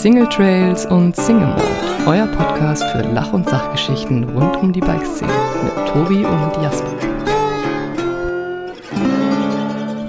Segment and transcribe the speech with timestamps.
[0.00, 1.62] Single Trails und Single Mode,
[2.06, 5.30] euer Podcast für Lach- und Sachgeschichten rund um die Bikeszene
[5.62, 6.90] mit Tobi und Jasper.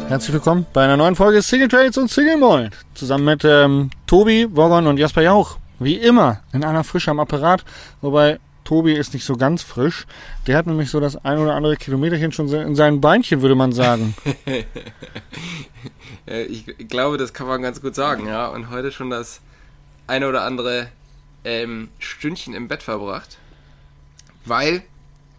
[0.07, 2.69] Herzlich willkommen bei einer neuen Folge Single Trails und Single Mode.
[2.93, 5.57] Zusammen mit ähm, Tobi, Wogon und Jasper Jauch.
[5.79, 7.65] Wie immer in einer Frische am Apparat,
[7.99, 10.07] wobei Tobi ist nicht so ganz frisch.
[10.47, 13.73] Der hat nämlich so das ein oder andere Kilometerchen schon in seinen Beinchen, würde man
[13.73, 14.15] sagen.
[16.25, 18.47] ich glaube, das kann man ganz gut sagen, ja.
[18.47, 19.41] Und heute schon das
[20.07, 20.89] eine oder andere
[21.43, 23.37] ähm, Stündchen im Bett verbracht,
[24.45, 24.83] weil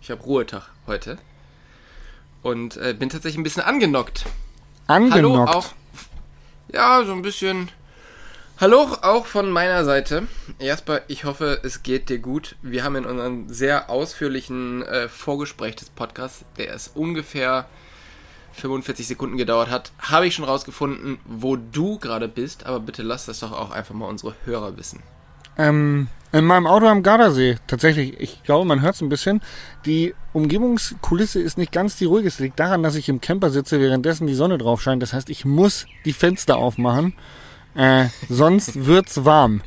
[0.01, 1.19] ich habe Ruhetag heute
[2.43, 4.27] und äh, bin tatsächlich ein bisschen angenockt.
[4.87, 5.15] Angenockt?
[5.15, 5.67] Hallo auch,
[6.73, 7.71] ja, so ein bisschen.
[8.61, 10.29] Hallo auch von meiner Seite.
[10.61, 12.57] Jasper, ich hoffe, es geht dir gut.
[12.63, 17.67] Wir haben in unserem sehr ausführlichen äh, Vorgespräch des Podcasts, der ist ungefähr
[18.53, 22.67] 45 Sekunden gedauert hat, habe ich schon rausgefunden, wo du gerade bist.
[22.67, 25.03] Aber bitte lass das doch auch einfach mal unsere Hörer wissen.
[25.59, 27.57] Ähm, in meinem Auto am Gardasee.
[27.67, 29.43] Tatsächlich, ich glaube, man hört es ein bisschen.
[29.85, 32.45] Die Umgebungskulisse ist nicht ganz die ruhigste.
[32.45, 35.03] Liegt daran, dass ich im Camper sitze, währenddessen die Sonne drauf scheint.
[35.03, 37.15] Das heißt, ich muss die Fenster aufmachen.
[37.75, 39.61] Äh, sonst es warm.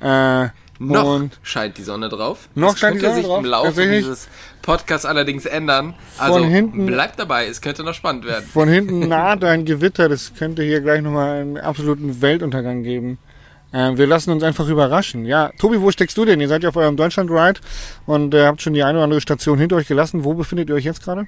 [0.00, 0.48] Äh,
[0.78, 2.48] noch und scheint die Sonne drauf.
[2.54, 4.28] Noch das scheint die Sonne sich im Laufe dieses
[4.62, 5.94] Podcasts allerdings ändern.
[6.18, 8.44] Also von hinten, bleibt dabei, es könnte noch spannend werden.
[8.46, 13.18] Von hinten naht ein Gewitter, das könnte hier gleich nochmal einen absoluten Weltuntergang geben.
[13.72, 15.24] Äh, wir lassen uns einfach überraschen.
[15.24, 16.40] Ja, Tobi, wo steckst du denn?
[16.40, 17.60] Ihr seid ja auf eurem Deutschland-Ride
[18.06, 20.24] und äh, habt schon die eine oder andere Station hinter euch gelassen.
[20.24, 21.26] Wo befindet ihr euch jetzt gerade?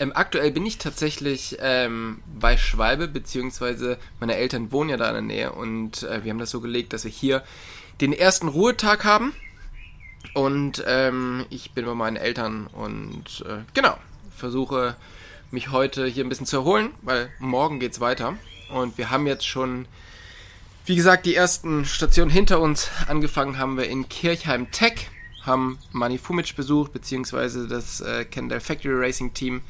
[0.00, 5.14] Ähm, aktuell bin ich tatsächlich ähm, bei Schwalbe, beziehungsweise meine Eltern wohnen ja da in
[5.14, 7.42] der Nähe und äh, wir haben das so gelegt, dass wir hier
[8.00, 9.34] den ersten Ruhetag haben.
[10.34, 13.96] Und ähm, ich bin bei meinen Eltern und äh, genau,
[14.36, 14.96] versuche
[15.50, 18.36] mich heute hier ein bisschen zu erholen, weil morgen geht's weiter.
[18.70, 19.86] Und wir haben jetzt schon,
[20.84, 22.90] wie gesagt, die ersten Stationen hinter uns.
[23.06, 25.08] Angefangen haben wir in Kirchheim Tech,
[25.42, 29.62] haben Mani Fumic besucht, beziehungsweise das äh, Kendall Factory Racing Team.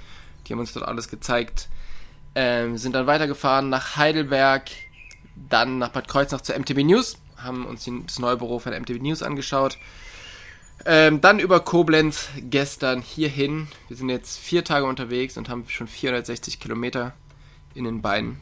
[0.46, 1.68] Die haben uns dort alles gezeigt.
[2.34, 4.70] Ähm, sind dann weitergefahren nach Heidelberg,
[5.48, 9.22] dann nach Bad Kreuznach zur MTB News haben uns das neue Büro von MTV News
[9.22, 9.78] angeschaut.
[10.84, 13.68] Ähm, dann über Koblenz gestern hierhin.
[13.88, 17.14] Wir sind jetzt vier Tage unterwegs und haben schon 460 Kilometer
[17.74, 18.38] in den Beinen.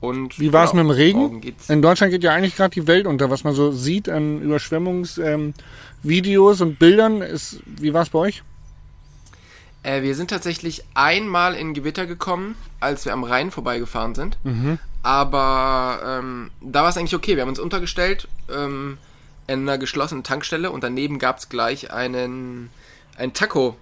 [0.00, 1.42] Und Wie war es genau, mit dem Regen?
[1.68, 6.60] In Deutschland geht ja eigentlich gerade die Welt unter, was man so sieht an Überschwemmungsvideos
[6.60, 7.20] ähm, und Bildern.
[7.20, 8.42] Ist, wie war es bei euch?
[9.82, 14.38] Äh, wir sind tatsächlich einmal in Gewitter gekommen, als wir am Rhein vorbeigefahren sind.
[14.42, 14.78] Mhm.
[15.02, 17.36] Aber ähm, da war es eigentlich okay.
[17.36, 18.98] Wir haben uns untergestellt ähm,
[19.46, 22.70] in einer geschlossenen Tankstelle und daneben gab es gleich einen,
[23.16, 23.76] einen Taco.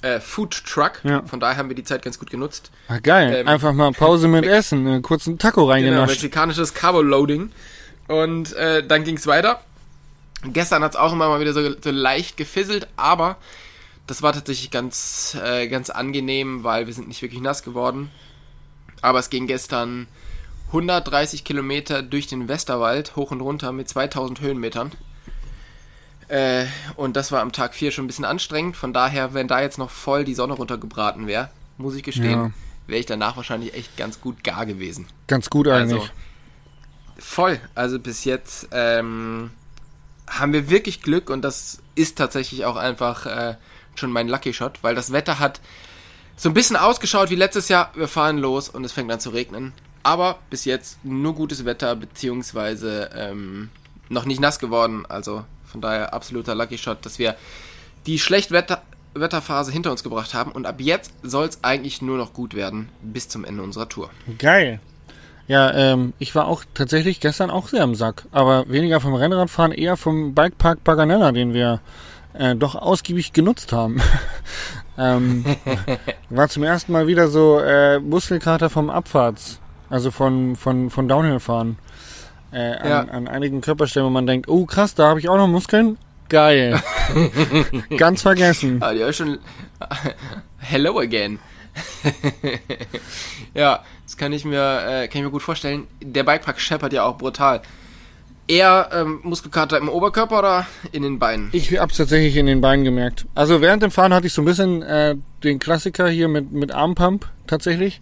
[0.00, 1.22] Äh, Food Truck, ja.
[1.22, 2.72] von daher haben wir die Zeit ganz gut genutzt.
[2.88, 5.94] Ach, geil, ähm, einfach mal Pause mit Essen, einen kurzen Taco reingenascht.
[5.94, 7.52] Genau, mexikanisches Carbo-Loading.
[8.08, 9.60] Und äh, dann ging es weiter.
[10.44, 13.36] Gestern hat es auch immer mal wieder so, so leicht gefisselt, aber
[14.08, 18.10] das war tatsächlich ganz, äh, ganz angenehm, weil wir sind nicht wirklich nass geworden.
[19.02, 20.08] Aber es ging gestern
[20.72, 24.92] 130 Kilometer durch den Westerwald hoch und runter mit 2000 Höhenmetern.
[26.28, 26.64] Äh,
[26.96, 28.76] und das war am Tag 4 schon ein bisschen anstrengend.
[28.76, 32.50] Von daher, wenn da jetzt noch voll die Sonne runtergebraten wäre, muss ich gestehen, ja.
[32.86, 35.06] wäre ich danach wahrscheinlich echt ganz gut gar gewesen.
[35.26, 36.00] Ganz gut eigentlich.
[36.00, 36.12] Also,
[37.18, 37.60] voll.
[37.74, 39.50] Also bis jetzt ähm,
[40.26, 43.56] haben wir wirklich Glück und das ist tatsächlich auch einfach äh,
[43.94, 45.60] schon mein Lucky Shot, weil das Wetter hat
[46.34, 47.92] so ein bisschen ausgeschaut wie letztes Jahr.
[47.94, 49.74] Wir fahren los und es fängt an zu regnen.
[50.02, 53.70] Aber bis jetzt nur gutes Wetter, beziehungsweise ähm,
[54.08, 55.04] noch nicht nass geworden.
[55.08, 57.36] Also von daher absoluter Lucky Shot, dass wir
[58.06, 60.52] die Schlechtwetterphase hinter uns gebracht haben.
[60.52, 64.10] Und ab jetzt soll es eigentlich nur noch gut werden bis zum Ende unserer Tour.
[64.38, 64.80] Geil.
[65.48, 68.24] Ja, ähm, ich war auch tatsächlich gestern auch sehr im Sack.
[68.32, 71.80] Aber weniger vom Rennradfahren, eher vom Bikepark Paganella, den wir
[72.34, 74.00] äh, doch ausgiebig genutzt haben.
[74.98, 75.44] ähm,
[76.30, 79.60] war zum ersten Mal wieder so äh, Muskelkater vom Abfahrts
[79.92, 81.78] also von, von, von Downhill fahren.
[82.50, 83.00] Äh, an, ja.
[83.00, 85.98] an einigen Körperstellen, wo man denkt, oh krass, da habe ich auch noch Muskeln.
[86.30, 86.82] Geil.
[87.98, 88.78] Ganz vergessen.
[88.82, 89.38] Ah, ja, schon.
[90.58, 91.38] Hello again.
[93.54, 95.86] ja, das kann ich mir, äh, kann ich mir gut vorstellen.
[96.02, 97.60] Der Bikepark scheppert ja auch brutal.
[98.48, 101.50] Eher ähm, Muskelkater im Oberkörper oder in den Beinen?
[101.52, 103.26] Ich habe es tatsächlich in den Beinen gemerkt.
[103.34, 106.72] Also während dem Fahren hatte ich so ein bisschen äh, den Klassiker hier mit, mit
[106.72, 108.00] Armpump tatsächlich.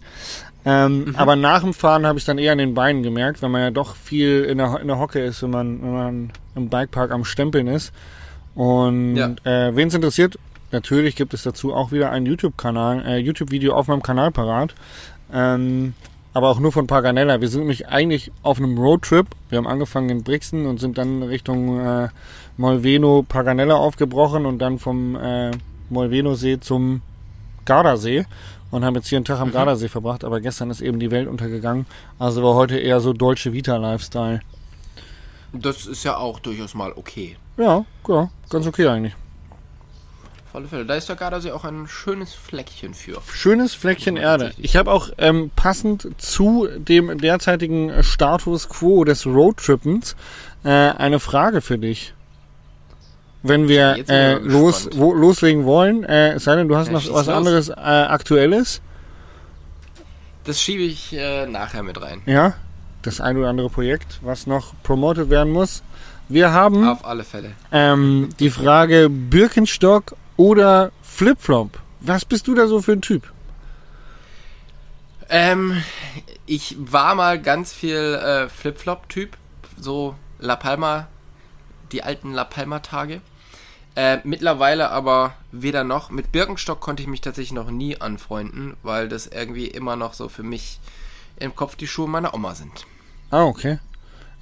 [0.63, 1.15] Ähm, mhm.
[1.15, 3.71] Aber nach dem Fahren habe ich dann eher an den Beinen gemerkt, weil man ja
[3.71, 7.25] doch viel in der, in der Hocke ist, wenn man, wenn man im Bikepark am
[7.25, 7.91] Stempeln ist.
[8.53, 9.33] Und ja.
[9.43, 10.37] äh, wen es interessiert,
[10.71, 14.75] natürlich gibt es dazu auch wieder ein YouTube-Kanal, äh, YouTube-Video auf meinem Kanal parat.
[15.33, 15.93] Ähm,
[16.33, 17.41] aber auch nur von Paganella.
[17.41, 19.27] Wir sind nämlich eigentlich auf einem Roadtrip.
[19.49, 22.07] Wir haben angefangen in Brixen und sind dann Richtung äh,
[22.57, 25.51] Molveno Paganella aufgebrochen und dann vom äh,
[25.89, 27.01] Molveno-See zum
[27.65, 28.25] Gardasee
[28.71, 29.53] und haben jetzt hier einen Tag am Mhm.
[29.53, 31.85] Gardasee verbracht, aber gestern ist eben die Welt untergegangen.
[32.19, 34.41] Also war heute eher so deutsche Vita-Lifestyle.
[35.53, 37.35] Das ist ja auch durchaus mal okay.
[37.57, 39.13] Ja, ja, ganz okay eigentlich.
[40.47, 40.85] Auf alle Fälle.
[40.85, 43.21] Da ist der Gardasee auch ein schönes Fleckchen für.
[43.31, 44.51] Schönes Fleckchen Erde.
[44.57, 50.15] Ich habe auch ähm, passend zu dem derzeitigen Status quo des Roadtrippens
[50.63, 52.13] äh, eine Frage für dich.
[53.43, 57.01] Wenn wir äh, los, wo, loslegen wollen, äh, es sei denn, du hast Ja, noch
[57.13, 57.35] was los.
[57.35, 58.81] anderes äh, Aktuelles,
[60.43, 62.21] Das schiebe ich äh, nachher mit rein.
[62.25, 62.53] ja,
[63.01, 65.81] das ein oder andere Projekt, was noch promotet werden muss.
[66.29, 67.51] Wir haben Auf alle Fälle.
[67.71, 71.79] ähm, die Frage Birkenstock oder Flipflop.
[71.99, 73.31] Was bist du da so für ein Typ?
[75.29, 75.81] Ähm,
[76.45, 79.37] ich war mal ganz viel äh, Flip-Flop-Typ.
[79.79, 81.07] So La Palma,
[81.91, 83.21] die alten La Palma-Tage.
[83.95, 86.11] Äh, mittlerweile aber weder noch.
[86.11, 90.29] Mit Birkenstock konnte ich mich tatsächlich noch nie anfreunden, weil das irgendwie immer noch so
[90.29, 90.79] für mich
[91.37, 92.85] im Kopf die Schuhe meiner Oma sind.
[93.31, 93.79] Ah, okay.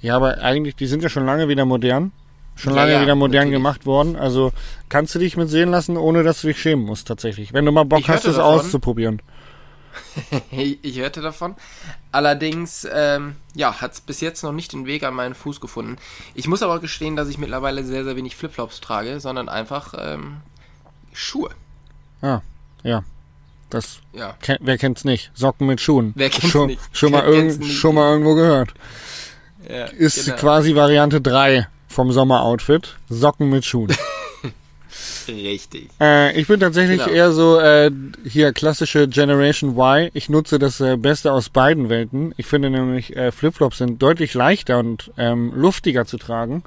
[0.00, 2.12] Ja, aber eigentlich, die sind ja schon lange wieder modern.
[2.54, 3.56] Schon Ja, lange ja, wieder modern natürlich.
[3.58, 4.16] gemacht worden.
[4.16, 4.52] Also
[4.88, 7.52] kannst du dich mit sehen lassen, ohne dass du dich schämen musst, tatsächlich.
[7.52, 8.54] Wenn du mal Bock Ich hast, es davon.
[8.60, 9.20] auszuprobieren.
[10.50, 11.56] ich hörte davon.
[12.12, 15.96] Allerdings, ähm, ja, hat es bis jetzt noch nicht den Weg an meinen Fuß gefunden.
[16.34, 20.38] Ich muss aber gestehen, dass ich mittlerweile sehr, sehr wenig Flipflops trage, sondern einfach ähm,
[21.12, 21.50] Schuhe.
[22.22, 22.40] Ah,
[22.82, 23.02] ja.
[23.70, 24.34] Das, Ja.
[24.42, 25.30] ken- wer kennt's nicht?
[25.34, 26.12] Socken mit Schuhen.
[26.16, 26.80] Wer kennt's schon, nicht?
[26.92, 27.78] Schon mal, irgend, nicht?
[27.78, 28.74] schon mal irgendwo gehört.
[29.68, 30.36] ja Ist genau.
[30.38, 32.96] quasi Variante 3 vom Sommeroutfit.
[33.08, 33.96] Socken mit Schuhen.
[35.28, 35.88] richtig.
[36.00, 37.10] Äh, ich bin tatsächlich Genau.
[37.12, 37.90] eher so äh,
[38.24, 40.10] hier klassische Generation Y.
[40.14, 42.32] Ich nutze das äh, Beste aus beiden Welten.
[42.36, 46.62] Ich finde nämlich äh, Flipflops sind deutlich leichter und ähm, luftiger zu tragen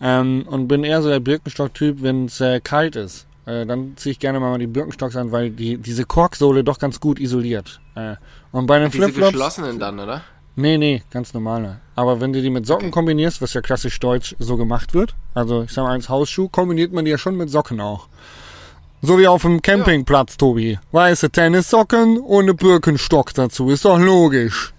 [0.00, 3.26] ähm, und bin eher so der Birkenstock-Typ, wenn es äh, kalt ist.
[3.46, 7.00] Äh, dann ziehe ich gerne mal die Birkenstocks an, weil die diese Korksohle doch ganz
[7.00, 7.80] gut isoliert.
[7.94, 8.14] Äh,
[8.52, 10.22] und bei den Diese Flipflops geschlossenen dann, oder?
[10.54, 11.80] Nee, nee, ganz normale.
[11.96, 12.92] Aber wenn du die mit Socken Okay.
[12.92, 16.92] kombinierst, was ja klassisch deutsch so gemacht wird, also ich sag mal als Hausschuh, kombiniert
[16.92, 18.08] man die ja schon mit Socken auch.
[19.00, 20.78] So wie auf dem Campingplatz, Tobi.
[20.92, 23.70] Weiße Tennissocken und eine Birkenstock dazu.
[23.70, 24.72] Ist doch logisch.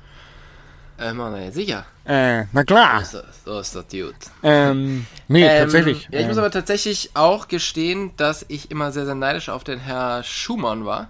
[0.98, 1.86] Äh, man, ja, sicher.
[2.06, 3.04] Äh, na klar.
[3.04, 4.16] So, so ist das gut.
[4.44, 6.08] Ähm, nee, Ähm, tatsächlich.
[6.12, 9.64] Ja, ich muss ähm, aber tatsächlich auch gestehen, dass ich immer sehr, sehr neidisch auf
[9.64, 11.10] den Herr Schumann war.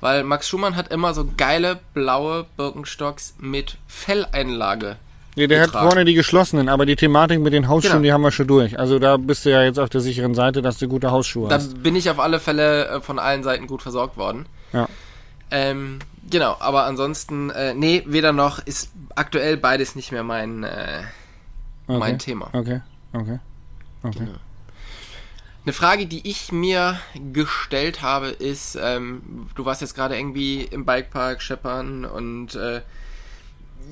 [0.00, 4.96] Weil Max Schumann hat immer so geile blaue Birkenstocks mit Felleinlage.
[5.36, 5.88] nee, der hat getragen.
[5.88, 8.02] vorne die geschlossenen, aber die Thematik mit den Hausschuhen, Genau.
[8.02, 8.78] die haben wir schon durch.
[8.78, 11.56] Also da bist du ja jetzt auf der sicheren Seite, dass du gute Hausschuhe Da
[11.56, 11.82] hast.
[11.82, 14.46] bin ich auf alle Fälle äh, von allen Seiten gut versorgt worden.
[14.72, 14.88] Ja.
[15.50, 15.98] Ähm,
[16.30, 21.02] genau, aber ansonsten, äh, nee, weder noch ist aktuell beides nicht mehr mein, äh,
[21.88, 21.98] Okay.
[21.98, 22.48] mein Thema.
[22.52, 22.80] Okay,
[23.12, 23.38] okay.
[24.02, 24.18] Okay.
[24.18, 24.32] Genau.
[25.66, 27.00] Eine Frage, die ich mir
[27.32, 32.82] gestellt habe, ist, ähm, du warst jetzt gerade irgendwie im Bikepark scheppern und äh,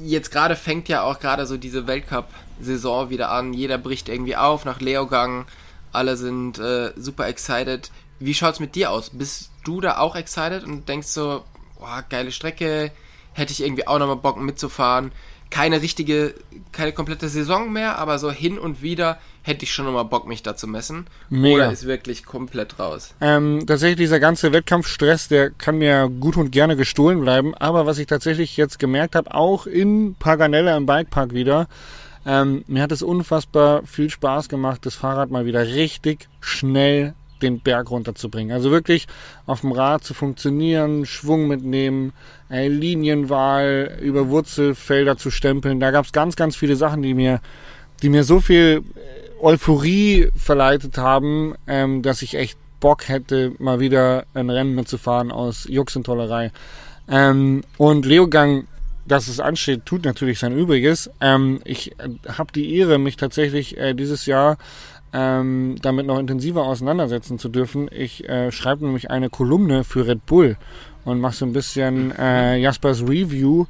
[0.04, 3.52] jetzt gerade fängt ja auch gerade so diese Weltcup-Saison wieder an.
[3.52, 5.46] Jeder bricht irgendwie auf nach Leogang.
[5.90, 7.90] Alle sind äh, super excited.
[8.20, 9.10] Wie schaut's mit dir aus?
[9.10, 11.42] Bist du da auch excited und denkst so,
[11.80, 12.92] boah, geile Strecke,
[13.32, 15.10] hätte ich irgendwie auch nochmal Bock mitzufahren?
[15.54, 16.34] Keine richtige,
[16.72, 20.42] keine komplette Saison mehr, aber so hin und wieder hätte ich schon nochmal Bock, mich
[20.42, 21.06] da zu messen.
[21.30, 21.54] Mega.
[21.54, 23.14] Oder ist wirklich komplett raus?
[23.20, 27.54] Ähm, tatsächlich dieser ganze Wettkampfstress, der kann mir gut und gerne gestohlen bleiben.
[27.54, 31.68] Aber was ich tatsächlich jetzt gemerkt habe, auch in Paganella im Bikepark wieder,
[32.26, 37.60] ähm, mir hat es unfassbar viel Spaß gemacht, das Fahrrad mal wieder richtig schnell den
[37.60, 38.52] Berg runterzubringen.
[38.52, 39.06] Also wirklich
[39.46, 42.12] auf dem Rad zu funktionieren, Schwung mitnehmen,
[42.50, 45.80] äh, Linienwahl, über Wurzelfelder zu stempeln.
[45.80, 47.40] Da gab es ganz, ganz viele Sachen, die mir,
[48.02, 53.80] die mir so viel äh, Euphorie verleitet haben, ähm, dass ich echt Bock hätte, mal
[53.80, 56.52] wieder ein Rennen mitzufahren aus Jux und Tollerei.
[57.08, 58.66] Ähm, und Leogang,
[59.06, 61.10] dass es ansteht, tut natürlich sein Übriges.
[61.20, 64.58] Ähm, ich äh, habe die Ehre, mich tatsächlich äh, dieses Jahr
[65.14, 67.88] ähm, damit noch intensiver auseinandersetzen zu dürfen.
[67.90, 70.56] Ich äh, schreibe nämlich eine Kolumne für Red Bull
[71.04, 73.66] und mache so ein bisschen äh, Jaspers Review.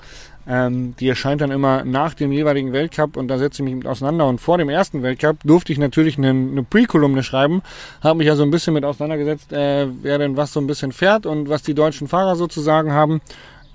[0.47, 3.87] Ähm, die erscheint dann immer nach dem jeweiligen Weltcup und da setze ich mich mit
[3.87, 4.27] auseinander.
[4.27, 7.63] Und vor dem ersten Weltcup durfte ich natürlich eine, eine Pre-Kolumne schreiben,
[8.03, 10.93] habe mich ja so ein bisschen mit auseinandergesetzt, äh, wer denn was so ein bisschen
[10.93, 13.21] fährt und was die deutschen Fahrer sozusagen haben.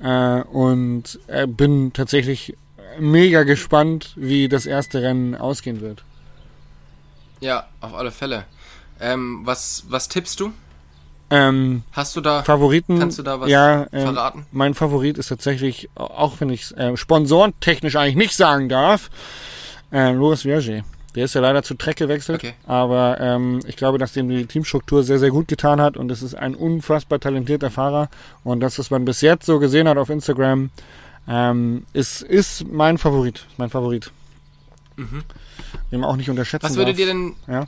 [0.01, 2.55] Äh, und äh, bin tatsächlich
[2.99, 6.03] mega gespannt, wie das erste Rennen ausgehen wird.
[7.39, 8.45] Ja, auf alle Fälle.
[8.99, 10.51] Ähm, was, was tippst du?
[11.31, 12.97] Ähm, Hast du da, Favoriten.
[12.99, 14.45] kannst du da was ja, ähm, verraten?
[14.51, 19.09] Mein Favorit ist tatsächlich, auch wenn ich es äh, sponsorentechnisch eigentlich nicht sagen darf,
[19.91, 20.83] äh, Loris Vierge.
[21.15, 22.53] Der ist ja leider zu Trek gewechselt, Okay.
[22.67, 26.21] aber ähm, ich glaube, dass dem die Teamstruktur sehr, sehr gut getan hat und es
[26.23, 28.09] ist ein unfassbar talentierter Fahrer
[28.43, 30.69] und das, was man bis jetzt so gesehen hat auf Instagram,
[31.27, 33.45] ähm, ist, ist mein Favorit.
[33.57, 34.11] Mein Favorit.
[34.99, 35.23] Mhm.
[35.91, 36.97] Den man auch nicht unterschätzen Was würde darf.
[36.97, 37.67] dir denn, Ja.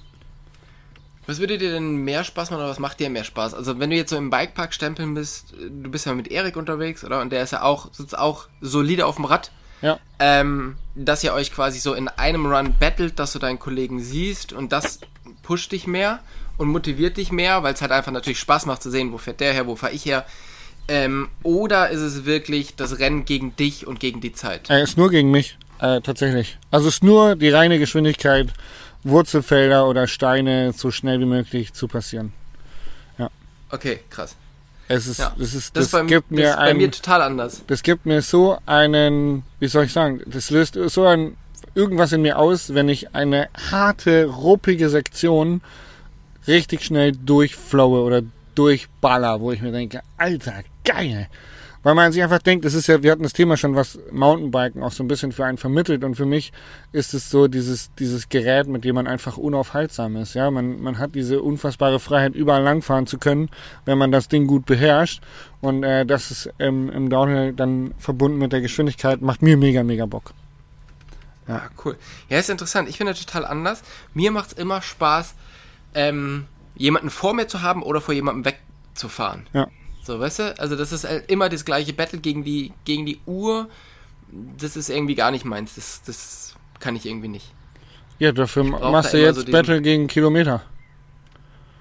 [1.27, 3.53] was würde dir denn mehr Spaß machen oder was macht dir mehr Spaß?
[3.53, 7.03] Also wenn du jetzt so im Bikepark stempeln bist, du bist ja mit Erik unterwegs,
[7.03, 7.21] oder?
[7.21, 9.51] Und der ist ja auch, sitzt auch solide auf dem Rad.
[9.81, 9.97] Ja.
[10.19, 14.53] Ähm, dass ihr euch quasi so in einem Run battelt, dass du deinen Kollegen siehst
[14.53, 14.99] und das
[15.41, 16.19] pusht dich mehr
[16.57, 19.39] und motiviert dich mehr, weil es halt einfach natürlich Spaß macht zu sehen, wo fährt
[19.39, 20.23] der her, wo fahre ich her.
[20.87, 24.69] Ähm, oder ist es wirklich das Rennen gegen dich und gegen die Zeit?
[24.69, 26.57] Er ist nur gegen mich, äh, tatsächlich.
[26.71, 28.47] Also es ist nur die reine Geschwindigkeit,
[29.03, 32.33] Wurzelfelder oder Steine so schnell wie möglich zu passieren.
[33.73, 34.35] Okay, krass.
[34.89, 35.33] Es ist, Ja.
[35.37, 37.63] das ist, Das, das, gibt das mir ist bei mir ein, total anders.
[37.67, 41.37] das gibt mir so einen, wie soll ich sagen, das löst so ein
[41.73, 45.61] irgendwas in mir aus, wenn ich eine harte, ruppige Sektion
[46.47, 48.23] richtig schnell durchflowe oder
[48.55, 51.29] durchballer, wo ich mir denke, Alter, geil.
[51.83, 54.83] Weil man sich einfach denkt, das ist ja, wir hatten das Thema schon, was Mountainbiken
[54.83, 56.53] auch so ein bisschen für einen vermittelt und für mich
[56.91, 60.35] ist es so dieses, dieses Gerät, mit dem man einfach unaufhaltsam ist.
[60.35, 63.49] Ja, man, man hat diese unfassbare Freiheit, überall langfahren zu können,
[63.85, 65.23] wenn man das Ding gut beherrscht.
[65.59, 69.83] Und äh, das ist ähm, im Downhill dann verbunden mit der Geschwindigkeit, macht mir mega,
[69.83, 70.33] mega Bock.
[71.47, 71.97] Ah, cool.
[72.29, 72.87] Ja, ist interessant.
[72.89, 73.81] Ich finde total anders.
[74.13, 75.33] Mir macht es immer Spaß,
[75.95, 76.45] ähm,
[76.75, 79.47] jemanden vor mir zu haben oder vor jemandem wegzufahren.
[79.53, 79.67] Ja.
[80.01, 80.59] So, weißt du?
[80.59, 83.69] Also das ist halt immer das gleiche Battle gegen die, gegen die Uhr.
[84.57, 85.75] Das ist irgendwie gar nicht meins.
[85.75, 87.53] Das, das kann ich irgendwie nicht.
[88.19, 90.63] Ja, dafür machst du jetzt so Battle gegen Kilometer.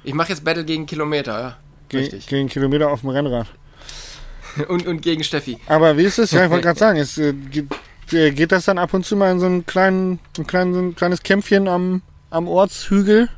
[0.04, 1.56] Ich mache jetzt Battle gegen Kilometer, ja.
[1.88, 2.26] Ge Richtig.
[2.26, 3.46] Gegen Kilometer auf dem Rennrad.
[4.68, 5.58] Und, und gegen Steffi.
[5.66, 6.32] Aber wie ist es?
[6.32, 7.68] Ja, ich wollte gerade sagen, es, äh, geht,
[8.10, 10.74] äh, geht das dann ab und zu mal in so einen kleinen, so ein, kleinen,
[10.74, 13.28] so ein kleines Kämpfchen am, am Ortshügel?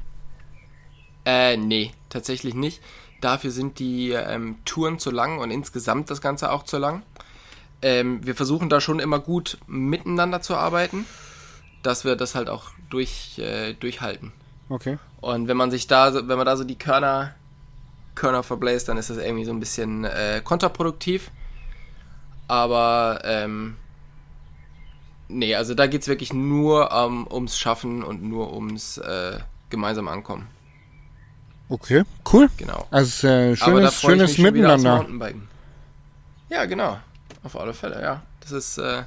[1.26, 2.80] Äh, nee, tatsächlich nicht.
[3.22, 7.02] Dafür sind die ähm, Touren zu lang und insgesamt das Ganze auch zu lang.
[7.80, 11.06] Ähm, wir versuchen da schon immer gut miteinander zu arbeiten,
[11.82, 14.32] dass wir das halt auch durch, äh, durchhalten.
[14.68, 14.98] Okay.
[15.20, 17.34] Und wenn man sich da, so- wenn man da so die Körner,
[18.14, 21.30] Körner verbläst, dann ist das irgendwie so ein bisschen äh, kontraproduktiv.
[22.48, 23.76] Aber ähm,
[25.28, 29.38] nee, also da geht's wirklich nur ähm, ums Schaffen und nur ums äh,
[29.70, 30.48] gemeinsam Ankommen.
[31.72, 32.50] Okay, cool.
[32.58, 32.86] Genau.
[32.90, 35.06] Also äh, schönes, schönes Miteinander.
[36.50, 36.98] Ja, genau.
[37.42, 38.20] Auf alle Fälle, ja.
[38.40, 39.04] Das ist, äh,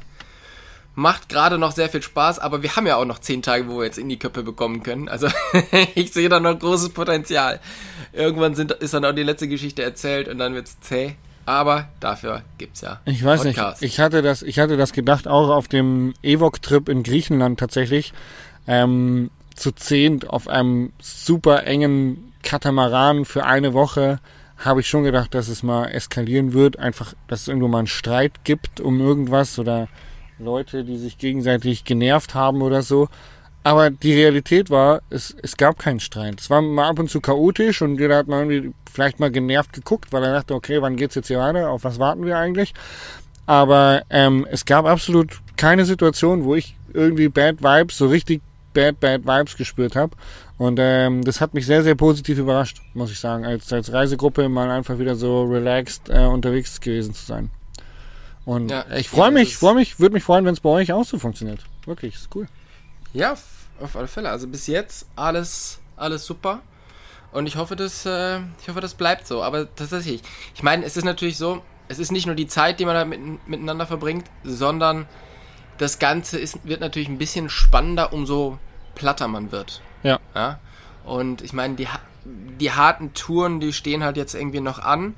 [0.96, 3.78] macht gerade noch sehr viel Spaß, aber wir haben ja auch noch zehn Tage, wo
[3.78, 5.10] wir jetzt in die Köpfe bekommen können.
[5.10, 5.28] Also
[5.94, 7.60] ich sehe da noch großes Potenzial.
[8.14, 11.18] Irgendwann sind, ist dann auch die letzte Geschichte erzählt und dann wird's zäh.
[11.46, 13.84] Aber dafür gibt's ja Ich weiß Podcast.
[13.84, 13.94] nicht.
[13.94, 18.12] Ich hatte das, ich hatte das gedacht auch auf dem Evok-Trip in Griechenland tatsächlich.
[18.66, 24.20] Ähm, zu zehnt auf einem super engen Katamaran für eine Woche
[24.58, 26.80] habe ich schon gedacht, dass es mal eskalieren wird.
[26.80, 29.90] Einfach, dass es irgendwo mal einen Streit gibt um irgendwas oder
[30.40, 33.10] Leute, die sich gegenseitig genervt haben oder so.
[33.64, 36.40] Aber die Realität war, es, es gab keinen Streit.
[36.40, 39.74] Es war mal ab und zu chaotisch und jeder hat mal irgendwie vielleicht mal genervt
[39.74, 41.72] geguckt, weil er dachte, okay, wann geht's jetzt hier weiter?
[41.72, 42.74] Auf was warten wir eigentlich?
[43.48, 48.42] Aber ähm, es gab absolut keine Situation, wo ich irgendwie Bad Vibes, so richtig
[48.76, 50.16] Bad, Bad Vibes gespürt habe.
[50.60, 54.48] Und ähm, das hat mich sehr, sehr positiv überrascht, muss ich sagen, als, als Reisegruppe
[54.48, 57.50] mal einfach wieder so relaxed äh, unterwegs gewesen zu sein.
[58.46, 61.04] Und Ja, ich freue mich, freue mich, würde mich freuen, wenn es bei euch auch
[61.04, 61.62] so funktioniert.
[61.86, 62.48] Wirklich, ist cool.
[63.12, 63.44] Ja, auf,
[63.82, 64.30] auf alle Fälle.
[64.30, 66.62] Also bis jetzt alles, alles super.
[67.32, 69.42] Und ich hoffe, das, äh, ich hoffe, das bleibt so.
[69.44, 70.22] Aber tatsächlich,
[70.54, 73.04] ich meine, es ist natürlich so, es ist nicht nur die Zeit, die man da
[73.04, 75.08] mit, miteinander verbringt, sondern
[75.78, 78.58] das Ganze ist, wird natürlich ein bisschen spannender, umso
[78.96, 79.82] platter man wird.
[80.04, 80.20] Ja.
[80.34, 80.60] Ja.
[81.04, 81.88] Und ich meine, die,
[82.26, 85.16] die harten Touren, die stehen halt jetzt irgendwie noch an.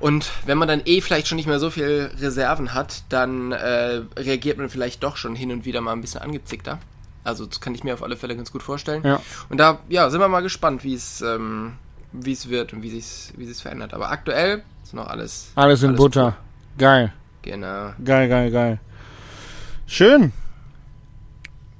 [0.00, 4.02] Und wenn man dann eh vielleicht schon nicht mehr so viel Reserven hat, dann äh,
[4.16, 6.78] reagiert man vielleicht doch schon hin und wieder mal ein bisschen angezickter.
[7.24, 9.02] Also das kann ich mir auf alle Fälle ganz gut vorstellen.
[9.04, 9.20] Ja.
[9.48, 11.74] Und da, ja, sind wir mal gespannt, wie es, ähm,
[12.10, 13.94] wie es wird und wie sich wie sich's verändert.
[13.94, 15.52] Aber aktuell ist noch alles.
[15.54, 16.36] Alles in Alles Butter.
[16.78, 18.78] Geil, Genau, geil, geil, geil.
[19.92, 20.32] Schön.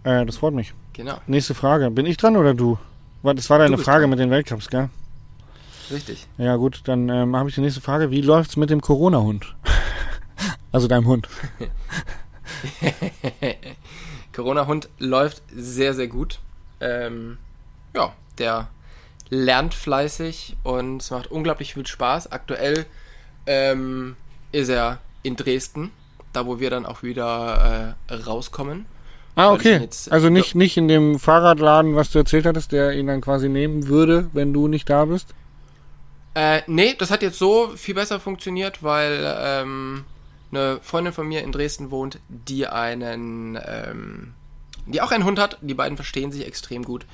[0.04, 0.75] Äh, das freut mich.
[0.92, 1.90] genau, Nächste Frage.
[1.90, 2.76] Bin ich dran oder du?
[3.23, 4.11] Das war deine Frage dran.
[4.11, 4.90] mit den Weltcups, gell?
[5.90, 6.26] richtig.
[6.37, 8.11] Ja gut, dann ähm, habe ich die nächste Frage.
[8.11, 9.54] Wie läuft's mit dem Corona-Hund?
[10.73, 11.26] also deinem Hund.
[14.35, 16.38] Corona-Hund läuft sehr, sehr gut.
[16.81, 17.38] Ähm,
[17.97, 18.69] ja, der
[19.31, 22.31] lernt fleißig und es macht unglaublich viel Spaß.
[22.31, 22.85] Aktuell
[23.47, 24.16] ähm,
[24.52, 25.92] ist er in Dresden,
[26.33, 28.87] da wo wir dann auch wieder äh, rauskommen.
[29.35, 29.89] Ah, okay.
[30.11, 33.89] also nicht, nicht in dem Fahrradladen, was du erzählt hattest, der ihn dann quasi nehmen
[33.89, 35.35] würde, wenn du nicht da bist.
[36.35, 40.05] Äh, nee, das hat jetzt so viel besser funktioniert, weil ähm,
[40.51, 44.35] eine Freundin von mir in Dresden wohnt, die einen, ähm,
[44.87, 45.59] die auch einen Hund hat.
[45.62, 47.07] Die beiden verstehen sich extrem gut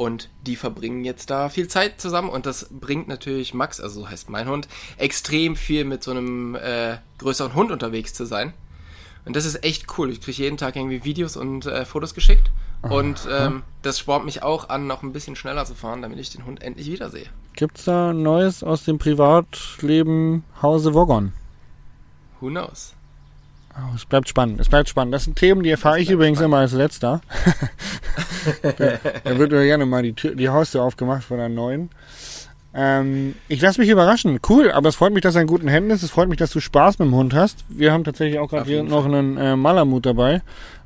[0.00, 4.08] und die verbringen jetzt da viel Zeit zusammen und das bringt natürlich Max, also so
[4.08, 4.66] heißt mein Hund,
[4.96, 8.54] extrem viel mit so einem äh, größeren Hund unterwegs zu sein.
[9.26, 10.08] Und das ist echt cool.
[10.08, 12.50] Ich kriege jeden Tag irgendwie Videos und äh, Fotos geschickt.
[12.80, 16.30] Und ähm, das spornt mich auch an, noch ein bisschen schneller zu fahren, damit ich
[16.30, 17.26] den Hund endlich wiedersehe.
[17.52, 21.34] Gibt's da Neues aus dem Privatleben Hause Woggon?
[22.40, 22.94] Who knows?
[23.76, 24.60] Oh, es bleibt spannend.
[24.60, 25.14] Es bleibt spannend.
[25.14, 26.54] Das sind Themen, die erfahre ich übrigens spannend.
[26.54, 27.20] immer als letzter.
[28.62, 31.90] da, da wird mir gerne mal die, Tür, die Haustür aufgemacht von einer neuen.
[32.72, 34.38] Ähm, ich lasse mich überraschen.
[34.48, 36.02] Cool, aber es freut mich, dass er in guten Händen ist.
[36.02, 37.64] Es freut mich, dass du Spaß mit dem Hund hast.
[37.68, 40.42] Wir haben tatsächlich auch gerade noch einen äh, Malamut dabei.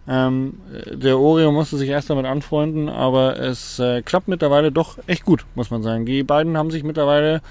[0.06, 4.98] Ähm, äh, der Oreo musste sich erst damit anfreunden, aber es äh, klappt mittlerweile doch
[5.06, 6.06] echt gut, muss man sagen.
[6.06, 7.42] Die beiden haben sich mittlerweile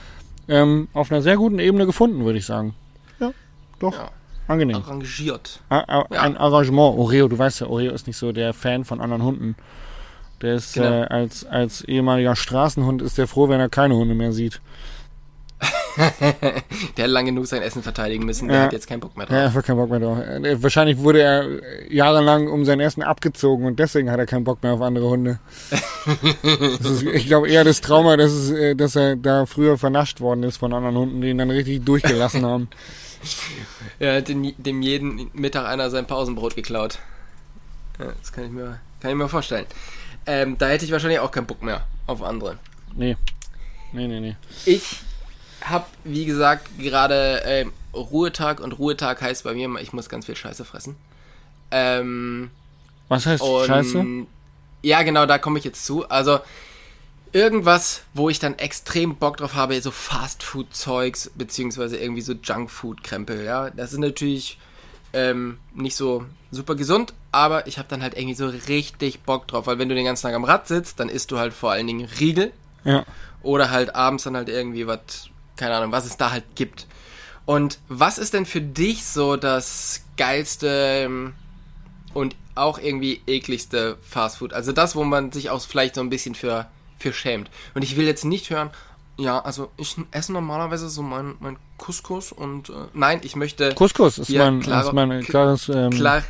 [0.48, 2.76] ähm, auf einer sehr guten Ebene gefunden, würde ich sagen.
[3.20, 3.32] Ja,
[3.80, 3.94] doch.
[3.94, 4.10] Ja.
[4.48, 4.76] Angenehm.
[4.78, 5.62] Arrangiert.
[5.70, 6.22] A- a- Ja.
[6.22, 6.98] Ein Arrangement.
[6.98, 9.56] Oreo, du weißt ja, Oreo ist nicht so der Fan von anderen Hunden.
[10.42, 10.88] Der ist Genau.
[11.04, 14.60] äh, als, als ehemaliger Straßenhund ist der froh, wenn er keine Hunde mehr sieht.
[16.98, 18.64] Der hat lang genug sein Essen verteidigen müssen, der Ja.
[18.64, 19.36] hat jetzt keinen Bock mehr drauf.
[19.36, 20.18] Ja, einfach keinen Bock mehr drauf.
[20.62, 24.64] Wahrscheinlich wurde er äh, jahrelang um sein Essen abgezogen und deswegen hat er keinen Bock
[24.64, 25.40] mehr auf andere Hunde.
[26.80, 30.44] ist, ich glaube eher das Trauma, dass, es, äh, dass er da früher vernascht worden
[30.44, 32.70] ist von anderen Hunden, die ihn dann richtig durchgelassen haben.
[34.00, 37.00] Er hat den, dem jeden Mittag einer sein Pausenbrot geklaut.
[37.98, 39.66] Ja, das kann ich mir, kann ich mir vorstellen.
[40.26, 42.58] Ähm, da hätte ich wahrscheinlich auch keinen Bock mehr auf andere.
[42.96, 43.16] Nee.
[43.94, 44.36] Nee, nee, nee.
[44.66, 45.00] Ich
[45.64, 50.26] habe, wie gesagt, gerade ähm, Ruhetag und Ruhetag heißt bei mir, immer, ich muss ganz
[50.26, 50.96] viel Scheiße fressen.
[51.72, 52.50] Ähm,
[53.08, 54.06] Was heißt und Scheiße?
[54.82, 56.08] Ja, genau, da komme ich jetzt zu.
[56.10, 56.40] Also
[57.32, 63.70] irgendwas, wo ich dann extrem Bock drauf habe, so Fastfood-Zeugs, beziehungsweise irgendwie so Junkfood-Krempel, ja.
[63.72, 64.60] Das ist natürlich
[65.14, 69.66] ähm, nicht so super gesund, aber ich habe dann halt irgendwie so richtig Bock drauf,
[69.68, 71.88] weil wenn du den ganzen Tag am Rad sitzt, dann isst du halt vor allen
[71.88, 72.52] Dingen Riegel
[72.84, 73.04] Ja.
[73.42, 76.88] oder halt abends dann halt irgendwie was, keine Ahnung, was es da halt gibt.
[77.46, 80.68] Und was ist denn für dich so das geilste
[81.06, 81.34] ähm,
[82.14, 84.54] und auch irgendwie ekligste Fastfood?
[84.54, 86.68] Also das, wo man sich auch vielleicht so ein bisschen für,
[87.00, 87.50] für schämt.
[87.74, 88.70] Und ich will jetzt nicht hören,
[89.18, 94.18] ja, also ich esse normalerweise so mein, mein Couscous und äh, nein, ich möchte Couscous
[94.18, 95.70] ist mein, klare- ist mein klares.
[95.70, 96.24] Ähm, klar,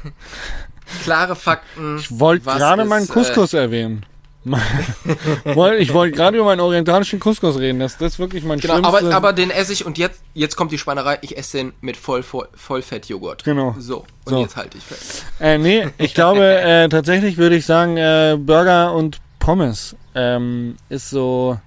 [1.04, 1.98] klare Fakten.
[2.00, 4.06] Ich wollte gerade meinen äh, Couscous erwähnen.
[5.80, 7.80] Ich wollte gerade über meinen orientalischen Couscous reden.
[7.80, 9.04] Das, das ist wirklich mein Genau, schlimmstes.
[9.06, 11.98] aber, aber den esse ich und jetzt, jetzt kommt die Spannerei, ich esse den mit
[11.98, 13.44] voll, voll, Vollfett-Joghurt.
[13.44, 13.76] Genau.
[13.80, 14.42] So, und So.
[14.42, 15.26] jetzt halte ich fest.
[15.40, 21.10] äh, nee, ich glaube äh, tatsächlich würde ich sagen, äh, Burger und Pommes ähm, ist
[21.10, 21.60] so,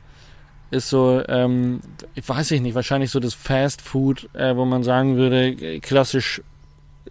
[0.71, 1.81] ist so, ähm,
[2.15, 5.81] ich weiß ich nicht, wahrscheinlich so das Fast Food, äh, wo man sagen würde, äh,
[5.81, 6.43] klassisch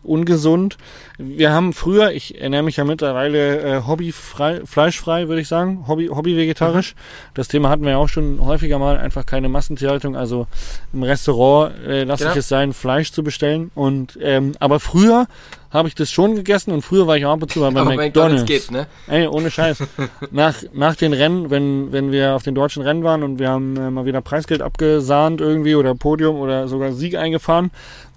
[0.05, 0.77] ungesund.
[1.17, 6.07] Wir haben früher, ich ernähre mich ja mittlerweile äh, hobbyfrei, fleischfrei, würde ich sagen, Hobby,
[6.07, 6.95] hobby-vegetarisch.
[7.33, 10.15] Das Thema hatten wir ja auch schon häufiger mal, einfach keine Massentierhaltung.
[10.15, 10.47] Also
[10.93, 12.33] im Restaurant äh, lasse Genau.
[12.33, 13.71] ich es sein, Fleisch zu bestellen.
[13.75, 15.27] Und ähm, aber früher
[15.71, 17.83] habe ich das schon gegessen und früher war ich auch ab und zu bei Aber
[17.83, 18.05] McDonald's.
[18.05, 18.87] McDonalds geht, ne?
[19.07, 19.83] Ey, ohne Scheiß.
[20.31, 23.75] nach, nach den Rennen, wenn, wenn wir auf den deutschen Rennen waren und wir haben
[23.77, 27.71] äh, mal wieder Preisgeld abgesahnt irgendwie oder Podium oder sogar Sieg eingefahren,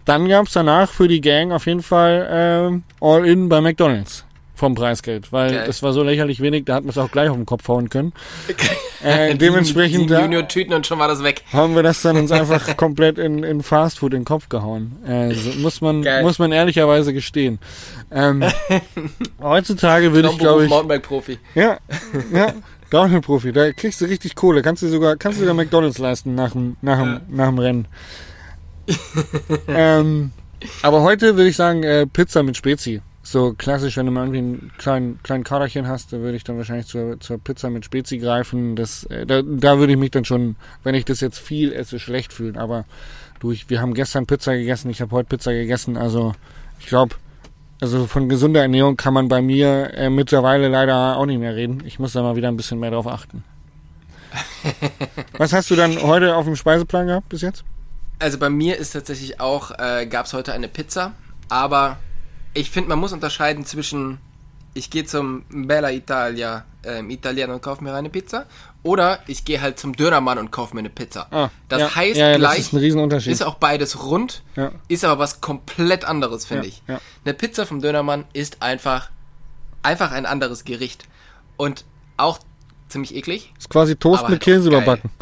[0.08, 5.32] dann gab's danach für die Gang auf jeden Fall ähm, All-In bei McDonalds vom Preisgeld,
[5.32, 5.64] weil Geil.
[5.66, 7.90] das war so lächerlich wenig, da hat man es auch gleich auf den Kopf hauen
[7.90, 8.12] können.
[9.04, 11.44] Äh, dementsprechend da Junior-Tüten und schon war das weg.
[11.52, 14.96] haben wir das dann uns einfach komplett in, in Fastfood in den Kopf gehauen.
[15.06, 16.22] Äh, so muss man Geil.
[16.22, 17.58] muss man ehrlicherweise gestehen.
[18.10, 18.42] Ähm,
[19.40, 21.38] heutzutage würde ich glaube ich Mountainbike-Profi.
[21.54, 21.78] ja,
[22.34, 22.54] ja.
[22.90, 24.62] Downhill-Profi, da kriegst du richtig Kohle.
[24.62, 27.88] Kannst du sogar, kannst du sogar McDonalds leisten nach dem, nach dem, nach dem Rennen.
[29.68, 30.32] ähm,
[30.82, 33.02] aber heute würde ich sagen, äh, Pizza mit Spezi.
[33.22, 36.56] So klassisch, wenn du mal irgendwie einen kleinen, kleinen Kaderchen hast, da würde ich dann
[36.56, 38.74] wahrscheinlich zur, zur Pizza mit Spezi greifen.
[38.74, 41.98] Das, äh, da, da würde ich mich dann schon, wenn ich das jetzt viel esse,
[41.98, 42.56] schlecht fühlen.
[42.56, 42.86] Aber
[43.40, 45.96] du, ich, wir haben gestern Pizza gegessen, ich habe heute Pizza gegessen.
[45.98, 46.34] Also
[46.80, 47.16] ich glaube,
[47.80, 51.82] also von gesunder Ernährung kann man bei mir äh, mittlerweile leider auch nicht mehr reden.
[51.84, 53.44] Ich muss da mal wieder ein bisschen mehr drauf achten.
[55.38, 57.62] Was hast du dann heute auf dem Speiseplan gehabt bis jetzt?
[58.18, 61.12] Also bei mir ist tatsächlich auch, äh, gab es heute eine Pizza,
[61.48, 61.98] aber
[62.54, 64.18] ich finde, man muss unterscheiden zwischen,
[64.74, 68.46] ich gehe zum Bella Italia ähm, Italiener und kaufe mir eine Pizza.
[68.82, 71.26] Oder ich gehe halt zum Dönermann und kaufe mir eine Pizza.
[71.30, 73.32] Ah, das ja, heißt ja, ja, gleich, das ist ein Riesenunterschied.
[73.32, 74.42] ist auch beides rund,
[74.86, 76.82] ist aber was komplett anderes, finde ich.
[76.86, 79.10] Eine Pizza vom Dönermann ist einfach,
[79.82, 81.06] einfach ein anderes Gericht.
[81.56, 81.84] Und
[82.16, 82.38] auch
[82.88, 83.52] ziemlich eklig.
[83.58, 85.10] ist quasi Toast mit halt Käse überbacken.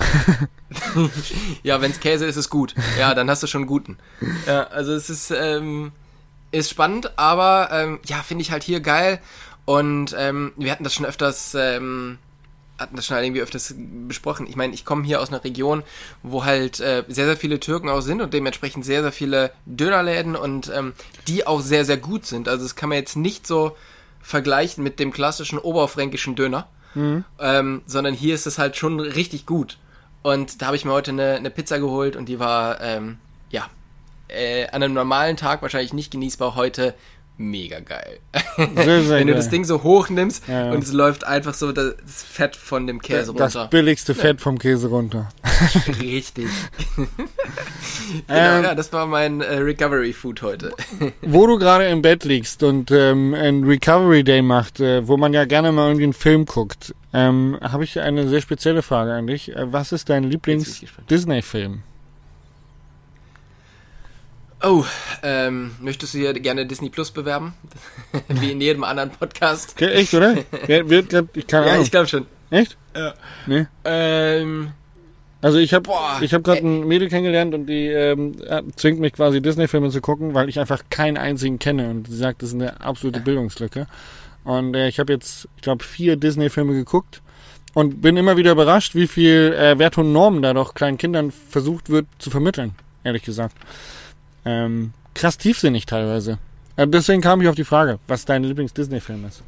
[1.63, 2.75] Ja, wenn's Käse ist, ist gut.
[2.99, 3.99] Ja, dann hast du schon einen guten.
[4.47, 5.93] Ja, also es ist, ähm,
[6.51, 9.21] ist spannend, aber ähm, ja, finde ich halt hier geil.
[9.65, 12.19] Und ähm, wir hatten das schon öfters, ähm,
[12.79, 14.47] hatten das schon irgendwie öfters besprochen.
[14.47, 15.83] Ich meine, ich komme hier aus einer Region,
[16.23, 20.37] wo halt äh, sehr, sehr viele Türken auch sind und dementsprechend sehr, sehr viele Dönerläden
[20.37, 20.93] und ähm,
[21.27, 22.49] die auch sehr, sehr gut sind.
[22.49, 23.77] Also das kann man jetzt nicht so
[24.21, 26.69] vergleichen mit dem klassischen oberfränkischen Döner,
[27.41, 29.79] ähm, sondern hier ist es halt schon richtig gut.
[30.23, 33.19] Und da habe ich mir heute eine, eine Pizza geholt und die war, ähm,
[33.51, 33.69] ja,
[34.29, 36.95] äh, an einem normalen Tag wahrscheinlich nicht genießbar, heute
[37.39, 38.19] mega geil.
[38.57, 38.67] Sehr,
[39.03, 39.35] sehr Wenn du geil.
[39.35, 40.73] das Ding so hoch nimmst Ja, ja.
[40.73, 43.69] und es läuft einfach so das Fett von dem Käse das runter.
[43.69, 45.29] billigste Fett vom Käse runter.
[46.01, 46.49] Richtig.
[46.97, 47.07] genau,
[48.29, 50.73] Ähm, ja, das war mein äh, Recovery Food heute.
[51.23, 55.33] Wo du gerade im Bett liegst und ähm, ein Recovery Day macht, äh, wo man
[55.33, 59.27] ja gerne mal irgendwie einen Film guckt, ähm, habe ich eine sehr spezielle Frage an
[59.27, 59.55] dich.
[59.55, 60.25] Äh, was ist dein.
[60.25, 61.83] Lieblings-Disney-Film?
[64.63, 64.85] Oh,
[65.23, 67.53] ähm, möchtest du hier gerne Disney Plus bewerben?
[68.29, 69.73] Wie in jedem anderen Podcast.
[69.77, 70.37] Okay, echt, oder?
[70.67, 71.85] Wer- wird ich keine Ja, Ahnung.
[71.85, 72.27] ich glaube schon.
[72.51, 72.77] echt?
[72.97, 73.15] Ja.
[73.47, 73.67] Nee.
[73.85, 74.71] Ähm,
[75.43, 75.91] Also ich habe
[76.23, 76.67] ich habe gerade ey.
[76.67, 80.59] ein Mädel kennengelernt und die ähm, ja, zwingt mich quasi Disney-Filme zu gucken, weil ich
[80.59, 83.87] einfach keinen einzigen kenne und sie sagt, das ist eine absolute Bildungslücke.
[84.45, 87.21] Und äh, ich habe jetzt, ich glaube, vier Disney-Filme geguckt
[87.75, 91.31] und bin immer wieder überrascht, wie viel äh, Wert und Normen da doch kleinen Kindern
[91.31, 93.55] versucht wird zu vermitteln, ehrlich gesagt.
[94.47, 96.39] Ähm, krass tiefsinnig teilweise.
[96.77, 99.43] Äh, deswegen kam ich auf die Frage, was dein Lieblings-Disney-Film ist.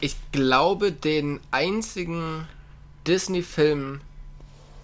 [0.00, 2.46] ich glaube, den einzigen
[3.06, 4.00] Disney-Film,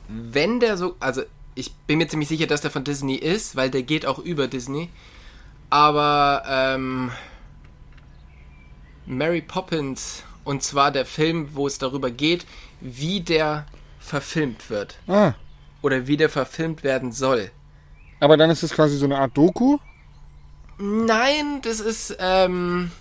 [0.08, 1.22] wenn der so, also
[1.54, 4.46] ich bin mir ziemlich sicher, dass der von Disney ist, weil der geht auch über
[4.48, 4.88] Disney.
[5.68, 7.10] Aber ähm,
[9.06, 12.46] Mary Poppins, und zwar der Film, wo es darüber geht,
[12.80, 13.66] wie der
[13.98, 14.96] verfilmt wird.
[15.06, 15.34] Ah,
[15.82, 17.50] Oder wie der verfilmt werden soll.
[18.22, 19.78] Aber dann ist es quasi so eine Art Doku.
[20.78, 22.92] Nein, das ist, ähm.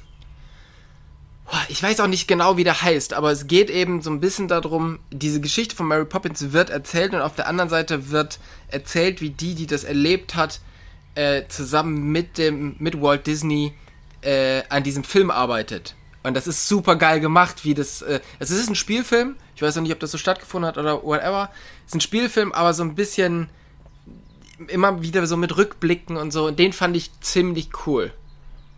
[1.67, 4.47] Ich weiß auch nicht genau, wie der heißt, aber es geht eben so ein bisschen
[4.47, 9.21] darum, diese Geschichte von Mary Poppins wird erzählt und auf der anderen Seite wird erzählt,
[9.21, 10.61] wie die, die das erlebt hat,
[11.15, 13.73] äh, zusammen mit dem, mit Walt Disney
[14.21, 15.95] äh, an diesem Film arbeitet.
[16.23, 18.01] Und das ist super geil gemacht, wie das.
[18.01, 19.35] Äh, es ist ein Spielfilm.
[19.55, 21.51] Ich weiß noch nicht, ob das so stattgefunden hat oder whatever.
[21.85, 23.49] Es ist ein Spielfilm, aber so ein bisschen
[24.67, 26.47] immer wieder so mit Rückblicken und so.
[26.47, 28.11] Und den fand ich ziemlich cool.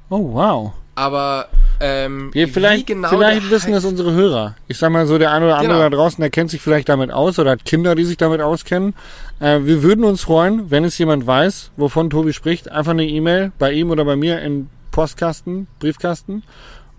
[0.09, 0.73] Oh, wow.
[0.95, 1.47] Aber
[1.79, 4.55] ähm, Ja, vielleicht genau vielleicht wissen das heißt- unsere Hörer.
[4.67, 5.89] Ich sag mal so, der eine oder andere Genau.
[5.89, 8.93] da draußen, der kennt sich vielleicht damit aus oder hat Kinder, die sich damit auskennen.
[9.39, 12.69] Äh, wir würden uns freuen, wenn es jemand weiß, wovon Tobi spricht.
[12.69, 16.43] Einfach eine E-Mail bei ihm oder bei mir in Postkasten, Briefkasten.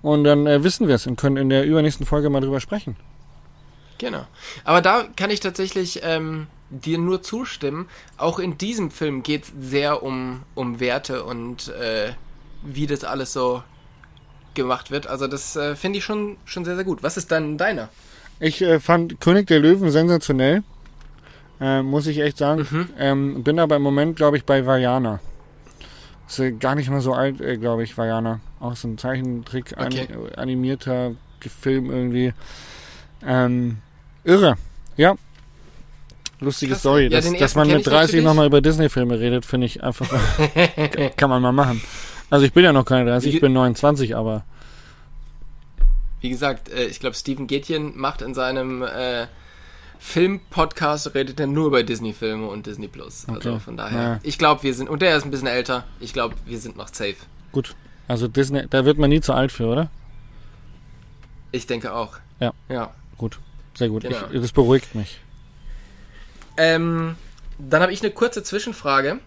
[0.03, 2.97] Und dann äh, wissen wir es und können in der übernächsten Folge mal drüber sprechen.
[3.99, 4.27] Genau.
[4.65, 6.49] Aber da kann ich tatsächlich ähm,
[6.81, 7.89] dir nur zustimmen.
[8.17, 12.13] Auch in diesem Film geht es sehr um, um Werte und äh,
[12.63, 13.63] wie das alles so
[14.55, 15.07] gemacht wird.
[15.07, 17.03] Also das äh, finde ich schon, schon sehr, sehr gut.
[17.03, 17.89] Was ist dann deiner?
[18.41, 20.63] Ich äh, fand König der Löwen sensationell.
[21.61, 22.67] Äh, muss ich echt sagen.
[22.69, 22.89] Mhm.
[22.99, 25.21] Ähm, bin aber im Moment, glaube ich, bei Vajana.
[26.27, 28.41] Ist äh, gar nicht mal so alt, äh, glaube ich, Vajana.
[28.61, 30.09] Auch so ein Zeichentrick, Okay.
[30.37, 32.33] animierter Film irgendwie.
[33.25, 33.79] Ähm,
[34.25, 34.57] irre.
[34.97, 35.15] Ja.
[36.41, 36.81] Lustige Krass.
[36.81, 37.05] Story.
[37.05, 38.25] Ja, dass, dass man mit ich 30 natürlich.
[38.25, 40.09] nochmal über Disney-Filme redet, finde ich einfach.
[41.17, 41.81] kann man mal machen.
[42.31, 44.45] Also ich bin ja noch keine 30, ich bin 29, aber
[46.21, 49.27] Wie gesagt, äh, ich glaube, Steven Gätjen macht in seinem äh,
[50.01, 53.27] Film-Podcast, redet er nur über Disney-Filme und Disney Plus.
[53.29, 53.61] Also Okay.
[53.61, 54.03] von daher.
[54.03, 54.21] Ja.
[54.23, 55.85] Ich glaube, wir sind, und der ist ein bisschen älter.
[56.01, 57.17] Ich glaube, wir sind noch safe.
[57.53, 57.75] gut.
[58.07, 59.91] Also Disney, da wird man nie zu alt für, oder?
[61.53, 62.19] Ich denke auch.
[62.39, 62.53] Ja.
[62.69, 62.91] Ja.
[63.17, 63.39] Gut.
[63.75, 64.03] Sehr gut.
[64.03, 64.17] Genau.
[64.31, 65.21] Ich, das beruhigt mich.
[66.57, 67.17] Ähm,
[67.59, 69.19] dann habe ich eine kurze Zwischenfrage.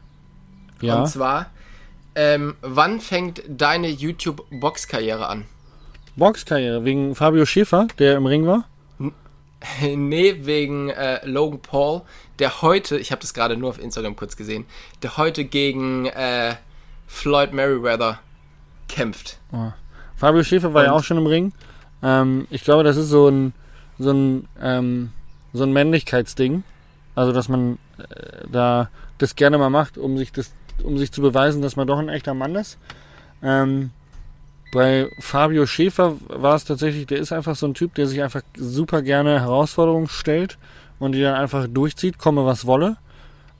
[0.81, 0.99] Ja.
[0.99, 1.51] Und zwar,
[2.15, 5.45] ähm, wann fängt deine YouTube-Box-Karriere an?
[6.15, 8.65] Boxkarriere wegen Fabio Schäfer, der im Ring war.
[9.81, 12.01] nee, wegen äh, Logan Paul,
[12.39, 14.65] der heute, ich habe das gerade nur auf Instagram kurz gesehen,
[15.03, 16.55] der heute gegen äh,
[17.07, 18.19] Floyd Merriweather
[18.87, 19.37] kämpft.
[20.15, 21.53] Fabio Schäfer war ja Und- auch schon im Ring.
[22.03, 23.53] Ähm, ich glaube, das ist so ein
[23.99, 25.11] so ein ähm,
[25.53, 26.63] so ein Männlichkeitsding,
[27.17, 30.51] also dass man äh, da das gerne mal macht, um sich das
[30.83, 32.77] um sich zu beweisen, dass man doch ein echter Mann ist.
[33.41, 33.89] Ähm,
[34.71, 38.43] bei Fabio Schäfer war es tatsächlich, der ist einfach so ein Typ, der sich einfach
[38.55, 40.59] super gerne Herausforderungen stellt
[40.99, 42.97] und die dann einfach durchzieht, komme was wolle.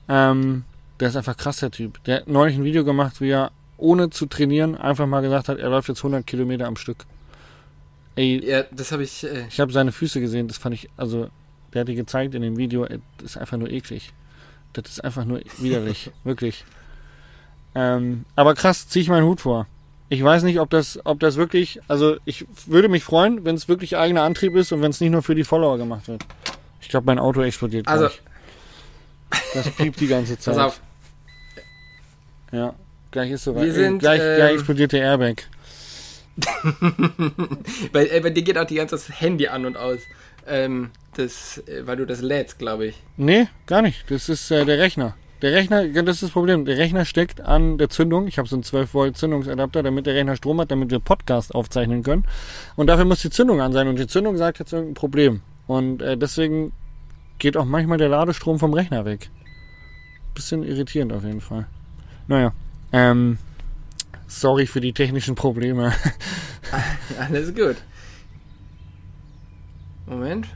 [0.07, 0.63] Ähm,
[0.99, 2.03] der ist einfach krass, der Typ.
[2.03, 5.57] Der hat neulich ein Video gemacht, wie er ohne zu trainieren einfach mal gesagt hat,
[5.57, 7.05] er läuft jetzt 100 Kilometer am Stück.
[8.15, 9.23] Ey, Ja, das habe ich.
[9.23, 11.29] Äh, ich habe seine Füße gesehen, das fand ich, also,
[11.73, 14.13] der hat die gezeigt in dem Video, ey, das ist einfach nur eklig.
[14.73, 16.63] Das ist einfach nur widerlich, wirklich.
[17.75, 19.67] Ähm, aber krass, ziehe ich meinen Hut vor.
[20.09, 23.67] Ich weiß nicht, ob das, ob das wirklich, also ich würde mich freuen, wenn es
[23.67, 26.25] wirklich eigener Antrieb ist und wenn es nicht nur für die Follower gemacht wird.
[26.81, 28.21] Ich glaube, mein Auto explodiert Also- gleich.
[29.53, 30.55] Das piept die ganze Zeit.
[30.55, 30.81] pass auf.
[32.53, 32.73] Ja,
[33.11, 33.65] gleich ist soweit.
[33.65, 35.43] Wir sind, gleich, gleich ähm, explodiert der Airbag.
[37.91, 39.99] Bei, äh, bei dir geht auch die ganze das Handy an und aus.
[40.47, 42.95] Ähm, das, äh, weil du das lädst, glaube ich.
[43.17, 44.09] Nee, gar nicht.
[44.09, 45.15] Das ist äh, der Rechner.
[45.41, 46.65] Der Rechner, das ist das Problem.
[46.65, 48.27] Der Rechner steckt an der Zündung.
[48.27, 51.53] Ich habe so einen 12 Volt Zündungsadapter, damit der Rechner Strom hat, damit wir Podcast
[51.53, 52.25] aufzeichnen können.
[52.75, 53.87] Und dafür muss die Zündung an sein.
[53.87, 55.41] Und die Zündung sagt jetzt irgendein Problem.
[55.67, 56.71] Und äh, deswegen
[57.37, 59.29] geht auch manchmal der Ladestrom vom Rechner weg.
[60.33, 61.67] Bisschen irritierend auf jeden Fall.
[62.27, 62.53] Naja,
[62.91, 63.37] ähm,
[64.27, 65.93] sorry für die technischen Probleme.
[67.19, 67.75] Alles gut.
[70.07, 70.47] Moment.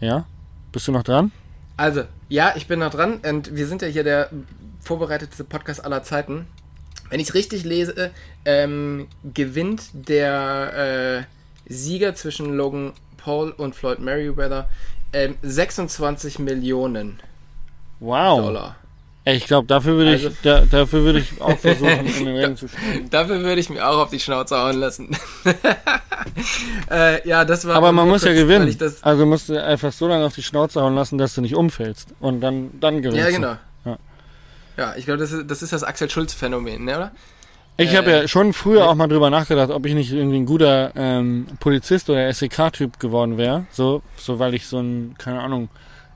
[0.00, 0.26] ja,
[0.72, 1.30] bist du noch dran?
[1.76, 4.30] Also, ja, ich bin noch dran und wir sind ja hier der
[4.80, 6.46] vorbereitetste Podcast aller Zeiten.
[7.10, 8.10] Wenn ich es richtig lese,
[8.44, 11.26] ähm, gewinnt der
[11.68, 14.68] äh, Sieger zwischen Logan Paul und Floyd Merriweather
[15.12, 17.20] ähm, 26 Millionen
[18.00, 18.40] Wow.
[18.40, 18.76] Dollar.
[19.26, 22.56] Ich glaube, dafür würde Also- ich, da, dafür würde ich auch versuchen, in den Rennen
[22.56, 23.08] zu steigen.
[23.10, 25.16] Dafür würde ich mir auch auf die Schnauze hauen lassen.
[26.90, 27.76] äh, ja, das war.
[27.76, 28.92] Aber man muss ja kurz, weil gewinnen.
[29.02, 32.08] Also musst du einfach so lange auf die Schnauze hauen lassen, dass du nicht umfällst.
[32.20, 33.32] Und dann, dann gewinnst ja, du.
[33.32, 33.56] genau.
[33.84, 33.98] Ja.
[34.76, 37.10] Ja, ich glaube, das ist, das ist das Axel Schulz-Phänomen, ne, oder?
[37.76, 40.46] Ich habe Äh, ja schon früher auch mal drüber nachgedacht, ob ich nicht irgendwie ein
[40.46, 43.66] guter ähm, Polizist oder SEK-Typ geworden wäre.
[43.72, 45.68] So, so weil ich so ein, keine Ahnung,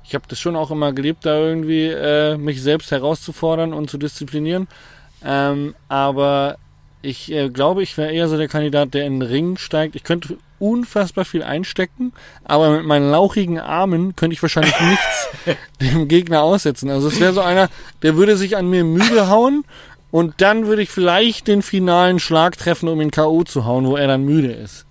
[0.08, 3.98] ich habe das schon auch immer geliebt, da irgendwie äh, mich selbst herauszufordern und zu
[3.98, 4.66] disziplinieren.
[5.22, 6.56] Ähm, aber
[7.02, 9.96] ich äh, glaube, ich wäre eher so der Kandidat, der in den Ring steigt.
[9.96, 15.28] Ich könnte unfassbar viel einstecken, aber mit meinen lauchigen Armen könnte ich wahrscheinlich nichts
[15.82, 16.88] dem Gegner aussetzen.
[16.88, 17.68] Also es wäre so einer,
[18.02, 19.64] der würde sich an mir müde hauen
[20.10, 23.44] und dann würde ich vielleicht den finalen Schlag treffen, um ihn K.O.
[23.44, 24.87] zu hauen, wo er dann müde ist.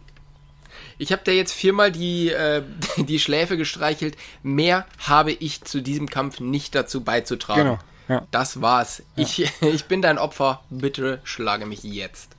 [0.97, 2.63] Ich habe dir jetzt viermal die, äh,
[2.97, 4.17] die Schläfe gestreichelt.
[4.43, 7.63] Mehr habe ich zu diesem Kampf nicht dazu beizutragen.
[7.63, 7.79] Genau.
[8.07, 8.25] Ja.
[8.31, 9.03] Das war's.
[9.15, 10.61] Ich, ich bin dein Opfer.
[10.69, 12.31] Bitte schlage mich jetzt.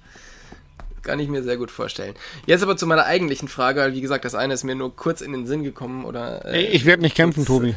[1.03, 2.15] Kann ich mir sehr gut vorstellen.
[2.47, 5.21] Jetzt aber zu meiner eigentlichen Frage, weil wie gesagt, das eine ist mir nur kurz
[5.21, 6.45] in den Sinn gekommen oder.
[6.45, 7.75] Äh, Ich werde nicht kämpfen, Tobi.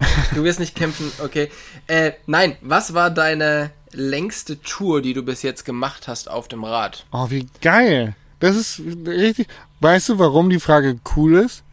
[0.34, 1.50] du wirst nicht kämpfen, okay.
[1.86, 6.64] Äh, nein, was war deine längste Tour, die du bis jetzt gemacht hast auf dem
[6.64, 7.06] Rad?
[7.12, 8.14] Oh, wie geil.
[8.40, 9.48] Das ist richtig.
[9.80, 11.64] Weißt du, warum die Frage cool ist?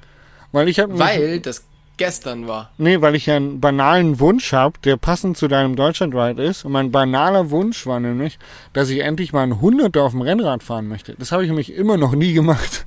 [0.51, 1.65] Weil ich habe Weil das
[1.97, 2.71] gestern war.
[2.77, 6.63] Nee, weil ich ja einen banalen Wunsch habe, der passend zu deinem Deutschland-Ride ist.
[6.63, 8.39] Und mein banaler Wunsch war nämlich,
[8.73, 11.15] dass ich endlich mal ein Hunderter auf dem Rennrad fahren möchte.
[11.15, 12.85] Das habe ich nämlich immer noch nie gemacht.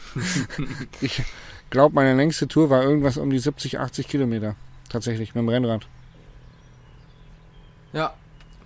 [1.00, 1.22] ich
[1.70, 4.56] glaube, meine längste Tour war irgendwas um die 70, 80 Kilometer.
[4.88, 5.86] Tatsächlich, mit dem Rennrad.
[7.92, 8.14] Ja,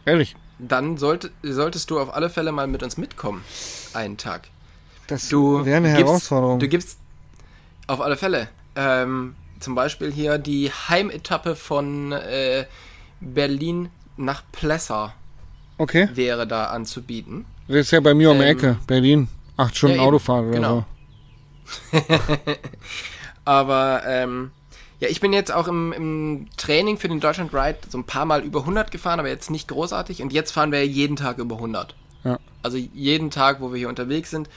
[0.07, 0.37] Ehrlich.
[0.59, 3.44] dann sollte, solltest du auf alle Fälle mal mit uns mitkommen.
[3.92, 4.48] Einen Tag.
[5.09, 6.59] Das Du wäre eine gibst, Herausforderung.
[6.61, 6.99] Du gibst
[7.88, 8.49] auf alle Fälle.
[8.77, 12.66] Ähm, zum Beispiel hier die Heimetappe von äh,
[13.21, 15.14] Berlin nach Plessa
[15.79, 16.09] okay.
[16.14, 17.44] wäre da anzubieten.
[17.66, 18.77] Das ist ja bei mir um die Ähm, Ecke.
[18.87, 19.29] Berlin.
[19.57, 20.03] Acht Stunden ja.
[20.03, 20.85] Autofahrt oder Genau.
[21.92, 21.99] so.
[23.44, 24.51] Aber ähm,
[25.01, 28.25] ja, ich bin jetzt auch im, im Training für den Deutschland Ride so ein paar
[28.25, 30.23] Mal über 100 gefahren, aber jetzt nicht großartig.
[30.23, 31.94] Und jetzt fahren wir jeden Tag über 100.
[32.25, 32.38] Ja.
[32.62, 34.49] Also jeden Tag, wo wir hier unterwegs sind.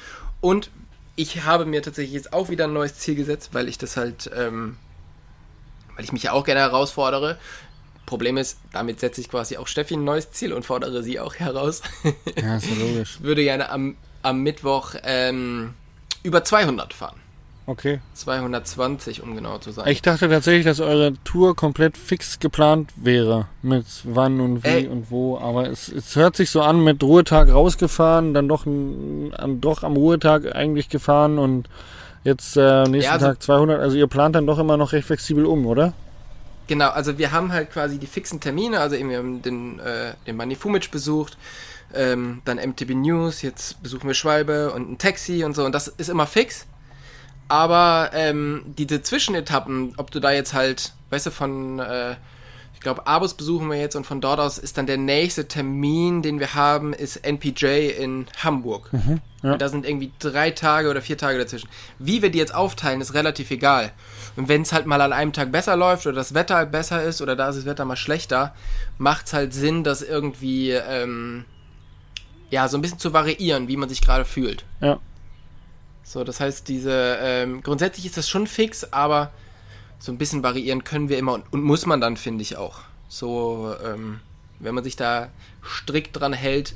[0.41, 0.69] Und
[1.15, 4.29] ich habe mir tatsächlich jetzt auch wieder ein neues Ziel gesetzt, weil ich das halt,
[4.35, 4.77] ähm,
[5.95, 7.37] weil ich mich ja auch gerne herausfordere.
[8.05, 11.35] Problem ist, damit setze ich quasi auch Steffi ein neues Ziel und fordere sie auch
[11.35, 11.81] heraus.
[12.35, 13.17] Ja, ist ja logisch.
[13.17, 15.75] Ich würde gerne am, am Mittwoch ähm,
[16.23, 17.19] über 200 fahren.
[17.67, 17.99] Okay.
[18.15, 19.87] 220, um genau zu sein.
[19.87, 23.47] Ich dachte tatsächlich, dass eure Tour komplett fix geplant wäre.
[23.61, 24.87] Mit wann und wie Ey.
[24.87, 25.37] und wo.
[25.37, 29.93] Aber es, es hört sich so an, mit Ruhetag rausgefahren, dann doch, an, doch am
[29.95, 31.69] Ruhetag eigentlich gefahren und
[32.23, 33.79] jetzt äh, nächsten Ja, also- Tag 200.
[33.79, 35.93] Also ihr plant dann doch immer noch recht flexibel um, oder?
[36.67, 40.13] Genau, also wir haben halt quasi die fixen Termine, also eben wir haben den, äh,
[40.25, 41.37] den Manni Fumic besucht,
[41.93, 45.87] ähm, dann MTB News, jetzt besuchen wir Schwalbe und ein Taxi und so und das
[45.89, 46.65] ist immer fix.
[47.51, 52.15] Aber ähm, diese Zwischenetappen, ob du da jetzt halt, weißt du, von, äh,
[52.73, 56.21] ich glaube, Abus besuchen wir jetzt und von dort aus ist dann der nächste Termin,
[56.21, 58.93] den wir haben, ist NPJ in Hamburg.
[58.93, 59.51] Mhm, ja.
[59.51, 61.67] Und da sind irgendwie drei Tage oder vier Tage dazwischen.
[61.99, 63.91] Wie wir die jetzt aufteilen, ist relativ egal.
[64.37, 67.03] Und wenn es halt mal an einem Tag besser läuft oder das Wetter halt besser
[67.03, 68.55] ist oder da ist das Wetter mal schlechter,
[68.97, 71.43] macht es halt Sinn, das irgendwie ähm,
[72.49, 74.63] ja so ein bisschen zu variieren, wie man sich gerade fühlt.
[74.79, 75.01] Ja.
[76.03, 79.31] So, das heißt, diese ähm, grundsätzlich ist das schon fix, aber
[79.99, 82.79] so ein bisschen variieren können wir immer und, und muss man dann, finde ich auch.
[83.07, 84.19] So, ähm,
[84.59, 85.29] wenn man sich da
[85.63, 86.75] strikt dran hält,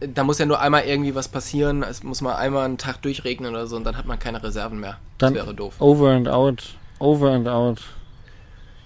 [0.00, 3.50] da muss ja nur einmal irgendwie was passieren, es muss mal einmal einen Tag durchregnen
[3.50, 4.98] oder so und dann hat man keine Reserven mehr.
[5.18, 5.74] Dann das wäre doof.
[5.80, 7.80] over and out, over and out.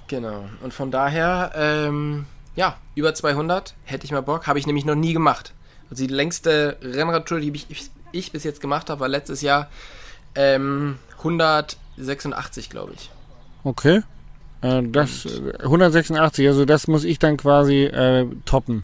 [0.08, 0.44] Genau.
[0.62, 4.94] Und von daher, ähm, ja, über 200 hätte ich mal Bock, habe ich nämlich noch
[4.94, 5.52] nie gemacht.
[5.90, 9.68] Also die längste Rennradtour, die ich, ich, ich bis jetzt gemacht habe, war letztes Jahr
[10.34, 13.10] ähm, 186, glaube ich.
[13.64, 14.02] Okay.
[14.62, 18.82] Äh, das äh, 186, also das muss ich dann quasi äh, toppen.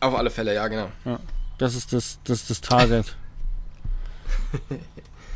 [0.00, 0.88] Auf alle Fälle, ja, genau.
[1.58, 3.16] Das ist das, das, das Target.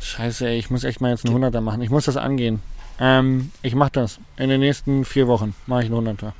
[0.01, 1.81] Scheiße, ey, ich muss echt mal jetzt einen 100er machen.
[1.81, 2.61] Ich muss das angehen.
[2.99, 4.19] Ähm, ich mach das.
[4.37, 6.31] In den nächsten vier Wochen mache ich einen 100er.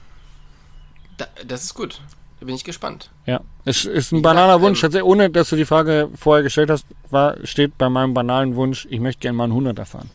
[1.17, 2.01] Da, das ist gut.
[2.39, 3.11] Da bin ich gespannt.
[3.25, 4.79] Ja, es ist ein banaler Wunsch.
[4.79, 8.55] ähm, Tatsächlich, ohne dass du die Frage vorher gestellt hast, war, steht bei meinem banalen
[8.55, 10.09] Wunsch, ich möchte gerne mal einen 100er fahren.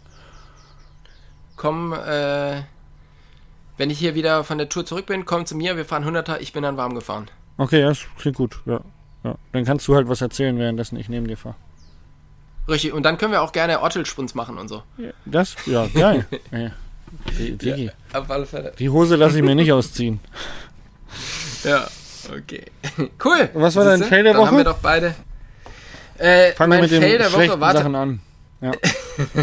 [1.56, 2.62] Komm, äh,
[3.76, 6.38] wenn ich hier wieder von der Tour zurück bin, komm zu mir, wir fahren 100er,
[6.40, 7.30] ich bin dann warm gefahren.
[7.56, 8.61] Okay, ja, das klingt gut.
[8.66, 8.80] Ja,
[9.24, 9.35] ja.
[9.52, 11.56] Dann kannst du halt was erzählen, währenddessen ich neben dir fahre.
[12.68, 14.83] Richtig, und dann können wir auch gerne Ortelsprints machen und so.
[15.24, 15.56] Das?
[15.66, 16.26] Ja, geil.
[16.52, 16.70] ja.
[17.38, 18.72] Die, die, auf alle Fälle.
[18.78, 20.20] die Hose lasse ich mir nicht ausziehen.
[21.64, 21.88] Ja,
[22.30, 22.64] okay.
[23.22, 23.50] Cool.
[23.54, 24.02] Was war dein?
[24.02, 24.56] Fail der Dann haben Woche?
[24.58, 25.14] wir doch beide.
[26.18, 28.20] Äh, Fangen wir mit den Fail der Woche schlechten war Sachen an.
[28.60, 28.72] Ja.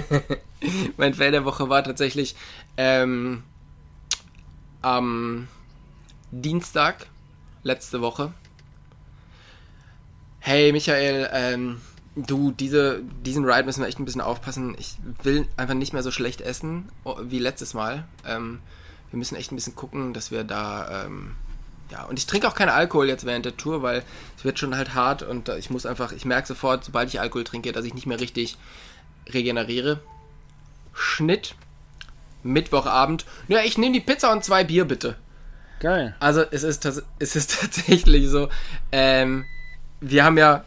[0.98, 2.36] mein Fail der Woche war tatsächlich
[2.78, 3.44] ähm,
[4.82, 5.48] am
[6.32, 7.08] Dienstag
[7.64, 8.32] letzte Woche.
[10.40, 11.82] Hey Michael, ähm,
[12.16, 14.76] du, diese, diesen Ride müssen wir echt ein bisschen aufpassen.
[14.80, 18.06] Ich will einfach nicht mehr so schlecht essen oh, wie letztes Mal.
[18.26, 18.60] Ähm,
[19.12, 21.36] wir müssen echt ein bisschen gucken, dass wir da, ähm,
[21.92, 24.04] ja, und ich trinke auch keinen Alkohol jetzt während der Tour, weil
[24.38, 27.20] es wird schon halt hart und äh, ich muss einfach, ich merke sofort, sobald ich
[27.20, 28.58] Alkohol trinke, dass ich nicht mehr richtig
[29.32, 30.00] regeneriere.
[30.94, 31.56] Schnitt.
[32.44, 33.26] Mittwochabend.
[33.48, 35.16] Ja, ich nehme die Pizza und zwei Bier bitte.
[35.80, 36.16] Geil.
[36.20, 38.50] Also es ist, es ist tatsächlich so,
[38.92, 39.46] ähm,
[40.02, 40.64] wir haben ja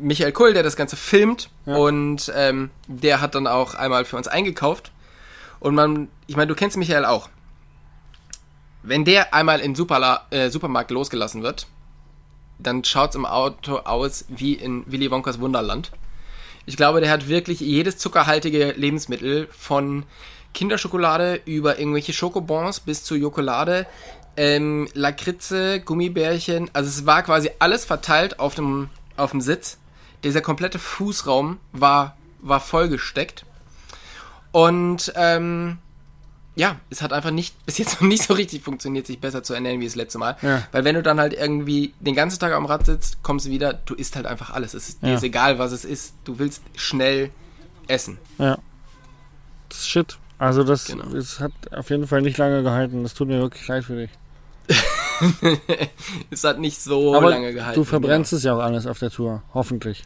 [0.00, 1.76] Michael Kull, der das Ganze filmt Ja.
[1.76, 4.90] und ähm, der hat dann auch einmal für uns eingekauft.
[5.60, 7.28] Und man, ich meine, du kennst Michael auch.
[8.86, 11.66] Wenn der einmal in Superla äh, Supermarkt losgelassen wird,
[12.58, 15.90] dann schaut's im Auto aus wie in Willy Wonkas Wunderland.
[16.66, 20.04] Ich glaube, der hat wirklich jedes zuckerhaltige Lebensmittel von
[20.52, 23.86] Kinderschokolade über irgendwelche Schokobons bis zu Jokolade,
[24.36, 26.70] ähm, Lakritze, Gummibärchen.
[26.74, 29.78] Also es war quasi alles verteilt auf dem, auf dem Sitz.
[30.24, 33.46] Dieser komplette Fußraum war, war vollgesteckt.
[34.52, 35.78] Und ähm,
[36.56, 39.54] ja, es hat einfach nicht, bis jetzt noch nicht so richtig funktioniert, sich besser zu
[39.54, 40.36] ernähren wie das letzte Mal.
[40.42, 40.62] Ja.
[40.72, 43.72] Weil wenn du dann halt irgendwie den ganzen Tag am Rad sitzt, kommst du wieder,
[43.74, 44.74] du isst halt einfach alles.
[44.74, 45.14] Es ist, Dir Ja.
[45.16, 46.14] ist egal, was es ist.
[46.24, 47.30] Du willst schnell
[47.88, 48.18] essen.
[48.38, 48.58] Ja.
[49.68, 50.18] Das ist shit.
[50.38, 51.06] Also das, Genau.
[51.06, 53.02] das hat auf jeden Fall nicht lange gehalten.
[53.02, 54.10] Das tut mir wirklich leid für dich.
[56.30, 57.78] es hat nicht so Aber lange gehalten.
[57.78, 59.42] du verbrennst es ja auch alles auf der Tour.
[59.52, 60.02] Hoffentlich.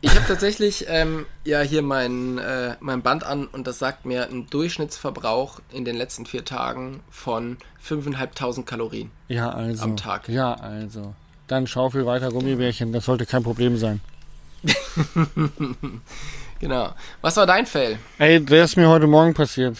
[0.00, 4.28] Ich habe tatsächlich ähm, ja hier mein, äh, mein Band an und das sagt mir
[4.28, 9.10] einen Durchschnittsverbrauch in den letzten vier Tagen von 5.500 Kalorien.
[9.26, 9.82] Ja, also.
[9.82, 10.28] Am Tag.
[10.28, 11.14] Ja, also.
[11.48, 12.92] Dann schaufel weiter Gummibärchen.
[12.92, 14.00] Das sollte kein Problem sein.
[16.60, 16.92] Genau.
[17.20, 17.98] Was war dein Fail?
[18.18, 19.76] Ey, der ist mir heute Morgen passiert.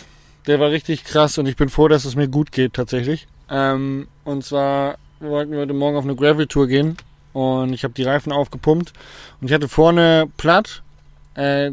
[0.47, 3.27] Der war richtig krass und ich bin froh, dass es mir gut geht tatsächlich.
[3.51, 6.97] Ähm, und zwar wollten wir heute Morgen auf eine Gravel-Tour gehen
[7.33, 8.93] und ich habe die Reifen aufgepumpt.
[9.41, 10.83] Und ich hatte vorne platt,
[11.35, 11.71] äh,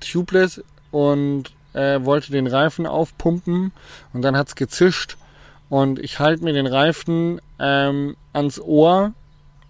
[0.00, 3.72] tubeless und äh, wollte den Reifen aufpumpen.
[4.12, 5.16] Und dann hat's gezischt.
[5.68, 9.12] Und ich halte mir den Reifen ähm, ans Ohr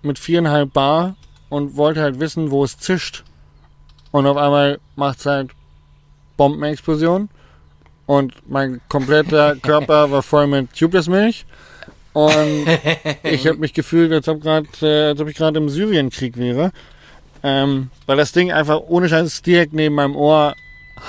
[0.02, 1.16] mit viereinhalb Bar
[1.48, 3.24] und wollte halt wissen, wo es zischt.
[4.10, 5.50] Und auf einmal macht's halt
[6.36, 7.28] Bombenexplosion.
[8.06, 11.44] Und mein kompletter Körper war voll mit Tubeless-Milch
[12.18, 12.66] und
[13.22, 16.72] ich habe mich gefühlt, als ob, grad, äh, als ob ich gerade im Syrienkrieg wäre,
[17.44, 20.56] ähm, weil das Ding einfach ohne Scheiß direkt neben meinem Ohr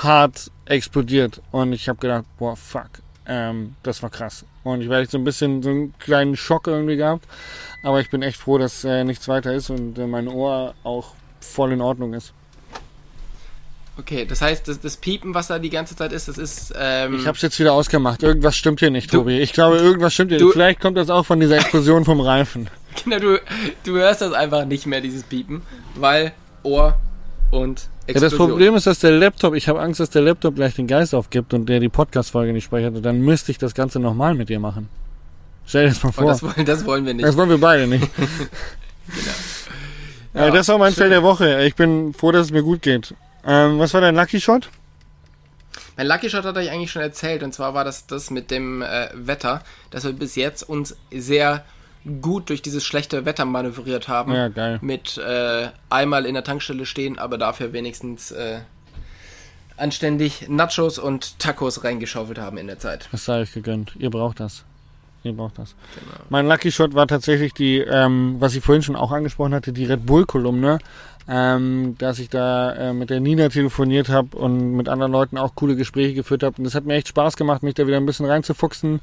[0.03, 2.89] hart explodiert und ich habe gedacht, boah, fuck,
[3.25, 4.45] ähm, das war krass.
[4.63, 7.25] Und ich echt so ein bisschen so einen kleinen Schock irgendwie gehabt,
[7.81, 11.13] aber ich bin echt froh, dass äh, nichts weiter ist und äh, mein Ohr auch
[11.39, 12.33] voll in Ordnung ist.
[13.99, 16.73] Okay, das heißt, das, das Piepen, was da die ganze Zeit ist, das ist.
[16.79, 18.23] Ähm, Ich hab's jetzt wieder ausgemacht.
[18.23, 19.39] Irgendwas stimmt hier nicht, Du- Tobi.
[19.39, 20.53] Ich glaube, irgendwas stimmt hier nicht.
[20.53, 22.69] Vielleicht kommt das auch von dieser Explosion vom Reifen.
[23.03, 23.39] Genau, du,
[23.85, 25.61] du hörst das einfach nicht mehr, dieses Piepen,
[25.95, 26.33] weil
[26.63, 26.97] Ohr
[27.51, 28.35] und Ja, das.
[28.35, 31.53] Problem ist, dass der Laptop, ich habe Angst, dass der Laptop gleich den Geist aufgibt
[31.53, 32.95] und der die Podcast-Folge nicht speichert.
[32.95, 34.89] Und dann müsste ich das Ganze nochmal mit dir machen.
[35.65, 36.25] Stell dir das mal vor.
[36.25, 37.25] das, wollen, das wollen wir nicht.
[37.25, 38.07] Das wollen wir beide nicht.
[40.33, 40.97] Ja, äh, das war mein schön.
[41.03, 41.63] Fell der Woche.
[41.65, 43.13] Ich bin froh, dass es mir gut geht.
[43.45, 44.69] Ähm, was war dein Lucky Shot?
[45.97, 48.81] Mein Lucky Shot hatte ich eigentlich schon erzählt und zwar war das das mit dem
[48.81, 49.61] äh, Wetter,
[49.91, 51.65] dass wir bis jetzt uns sehr
[52.21, 54.33] gut durch dieses schlechte Wetter manövriert haben.
[54.33, 54.79] Ja, geil.
[54.81, 58.59] Mit äh, einmal in der Tankstelle stehen, aber dafür wenigstens äh,
[59.77, 63.09] anständig Nachos und Tacos reingeschaufelt haben in der Zeit.
[63.11, 63.93] Das sei euch gegönnt.
[63.97, 64.63] Ihr braucht das.
[65.23, 65.75] Ihr braucht das.
[65.95, 66.23] Genau.
[66.29, 69.85] Mein Lucky Shot war tatsächlich die, ähm, was ich vorhin schon auch angesprochen hatte, die
[69.85, 70.79] Red Bull-Kolumne.
[71.31, 75.53] Ähm, dass ich da äh, mit der Nina telefoniert habe und mit anderen Leuten auch
[75.53, 76.55] coole Gespräche geführt habe.
[76.57, 78.99] Und das hat mir echt Spaß gemacht, mich da wieder ein bisschen reinzufuchsen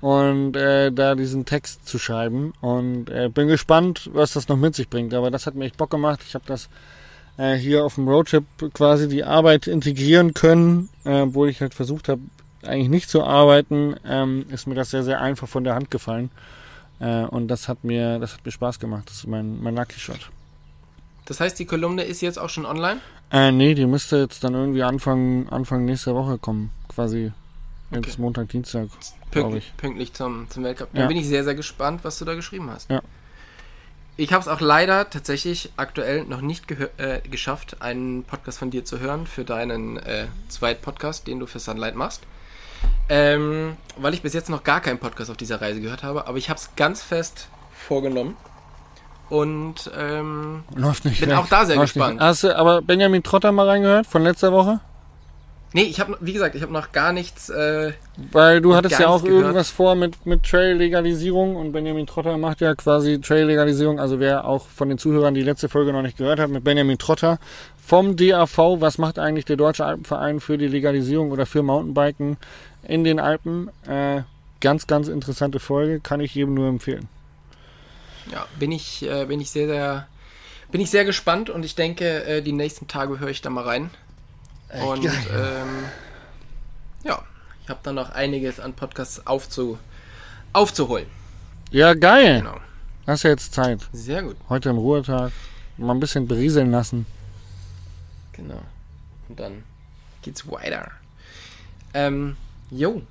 [0.00, 2.52] und äh, da diesen Text zu schreiben.
[2.60, 5.14] Und äh, bin gespannt, was das noch mit sich bringt.
[5.14, 6.18] Aber das hat mir echt Bock gemacht.
[6.26, 6.68] Ich habe das
[7.36, 12.08] äh, hier auf dem Roadtrip quasi die Arbeit integrieren können, äh, obwohl ich halt versucht
[12.08, 12.22] habe,
[12.62, 16.30] eigentlich nicht zu arbeiten, ähm, ist mir das sehr, sehr einfach von der Hand gefallen.
[16.98, 19.04] Äh, und das hat mir, das hat mir Spaß gemacht.
[19.06, 20.30] Das ist mein, mein Lucky Shot.
[21.28, 23.00] Das heißt, die Kolumne ist jetzt auch schon online?
[23.30, 26.70] Äh, nee, die müsste jetzt dann irgendwie Anfang, Anfang nächster Woche kommen.
[26.88, 27.32] Quasi
[27.90, 28.14] jetzt Okay.
[28.22, 28.88] Montag, Dienstag,
[29.30, 29.76] glaube Pünktlich, ich.
[29.76, 30.88] pünktlich zum, zum Weltcup.
[30.94, 31.06] Dann Ja.
[31.08, 32.90] bin ich sehr, sehr gespannt, was du da geschrieben hast.
[32.90, 33.02] Ja.
[34.16, 36.64] Ich habe es auch leider tatsächlich aktuell noch nicht
[36.96, 41.58] äh, geschafft, einen Podcast von dir zu hören für deinen äh, Zweit-Podcast, den du für
[41.60, 42.22] Sunlight machst.
[43.08, 46.38] Ähm, weil ich bis jetzt noch gar keinen Podcast auf dieser Reise gehört habe, aber
[46.38, 48.36] ich habe es ganz fest vorgenommen.
[49.28, 51.20] Und ähm, Läuft nicht.
[51.20, 51.36] Bin weg.
[51.38, 52.14] auch da sehr Läuft gespannt.
[52.14, 52.22] Nicht.
[52.22, 54.80] Hast du aber Benjamin Trotter mal reingehört von letzter Woche?
[55.72, 57.48] nee, ich habe, wie gesagt, ich habe noch gar nichts.
[57.50, 57.92] Äh,
[58.32, 59.42] Weil du hattest ja auch gehört.
[59.42, 64.00] irgendwas vor mit, mit Trail-Legalisierung und Benjamin Trotter macht ja quasi Trail-Legalisierung.
[64.00, 66.98] Also wer auch von den Zuhörern die letzte Folge noch nicht gehört hat, mit Benjamin
[66.98, 67.38] Trotter
[67.84, 72.36] vom DAV, was macht eigentlich der Deutsche Alpenverein für die Legalisierung oder für Mountainbiken
[72.82, 73.70] in den Alpen?
[73.86, 74.22] Äh,
[74.60, 77.08] ganz, ganz interessante Folge, kann ich jedem nur empfehlen.
[78.30, 80.08] Ja, bin ich, äh, bin ich sehr, sehr,
[80.70, 83.64] bin ich sehr gespannt und ich denke, äh, die nächsten Tage höre ich da mal
[83.64, 83.90] rein.
[84.70, 85.14] Und geil.
[85.32, 85.84] ähm,
[87.04, 87.22] ja,
[87.62, 89.78] ich habe dann noch einiges an Podcasts aufzu,
[90.52, 91.06] aufzuholen.
[91.70, 92.40] Ja, geil.
[92.40, 92.60] Genau.
[93.06, 93.80] Hast ja jetzt Zeit.
[93.92, 94.36] Sehr gut.
[94.48, 95.32] Heute im Ruhetag.
[95.78, 97.06] Mal ein bisschen berieseln lassen.
[98.32, 98.60] Genau.
[99.28, 99.64] Und dann
[100.22, 100.90] geht's weiter.
[101.94, 102.36] Ähm,
[102.70, 103.02] jo.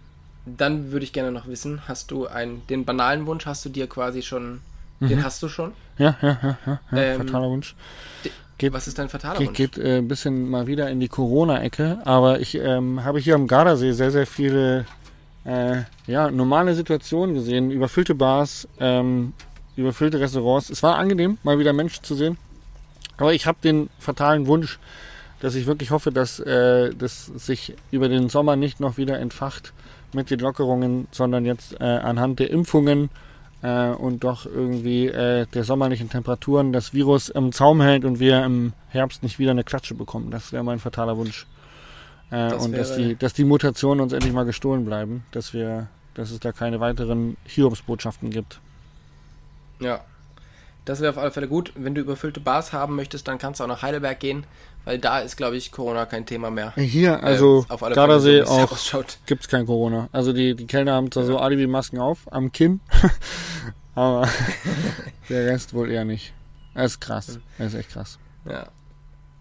[0.46, 3.88] Dann würde ich gerne noch wissen, hast du einen, den banalen Wunsch, hast du dir
[3.88, 4.62] quasi schon,
[5.00, 5.72] den hast du schon?
[5.98, 6.80] Ja, ja, ja, ja.
[6.92, 7.76] ja Ähm, fataler Wunsch.
[8.58, 9.58] Geht- Was ist dein fataler Geht, Wunsch?
[9.58, 13.48] geht äh, ein bisschen mal wieder in die Corona-Ecke, aber ich ähm, habe hier am
[13.48, 14.86] Gardasee sehr, sehr viele
[15.46, 17.70] äh, ja, normale Situationen gesehen.
[17.72, 19.34] Überfüllte Bars, ähm,
[19.76, 20.70] überfüllte Restaurants.
[20.72, 22.38] Es war angenehm, mal wieder Menschen zu sehen.
[23.18, 24.80] Aber ich habe den fatalen Wunsch,
[25.40, 29.72] dass ich wirklich hoffe, dass äh, das sich über den Sommer nicht noch wieder entfacht
[30.14, 33.10] mit den Lockerungen, sondern jetzt äh, anhand der Impfungen
[33.62, 38.44] äh, und doch irgendwie äh, der sommerlichen Temperaturen das Virus im Zaum hält und wir
[38.44, 40.32] im Herbst nicht wieder eine Klatsche bekommen.
[40.32, 41.46] Das wäre mein fataler Wunsch.
[42.30, 45.88] Äh, Das und dass die, dass die Mutationen uns endlich mal gestohlen bleiben, dass wir,
[46.14, 48.60] dass es da keine weiteren Hiobsbotschaften gibt.
[49.80, 50.02] Ja.
[50.86, 51.74] Das wäre auf alle Fälle gut.
[51.76, 54.46] Wenn du überfüllte Bars haben möchtest, dann kannst du auch nach Heidelberg gehen,
[54.88, 56.72] weil da ist, glaube ich, Corona kein Thema mehr.
[56.78, 59.18] Hier, also Ähm, auf alle Gardasee Fälle, es auch ausschaut.
[59.26, 60.08] gibt's kein Corona.
[60.14, 62.80] Also die, die Kellner haben zwar so Alibi-Masken auf, am Kinn,
[63.96, 64.28] aber
[65.30, 66.34] der Rest wohl eher nicht.
[66.74, 67.40] Das ist krass.
[67.58, 68.18] Das ist echt krass.
[68.46, 68.68] Ja.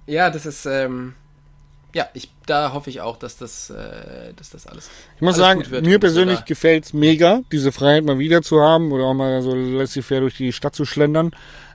[0.06, 1.14] Ja, das ist, ähm,
[1.94, 4.90] ja, ich, da hoffe ich auch, dass das, äh, dass das alles.
[5.16, 8.60] Ich muss Alles sagen, mir persönlich so da- gefällt's mega, diese Freiheit mal wieder zu
[8.60, 11.30] haben oder auch mal so laissez-faire durch die Stadt zu schlendern,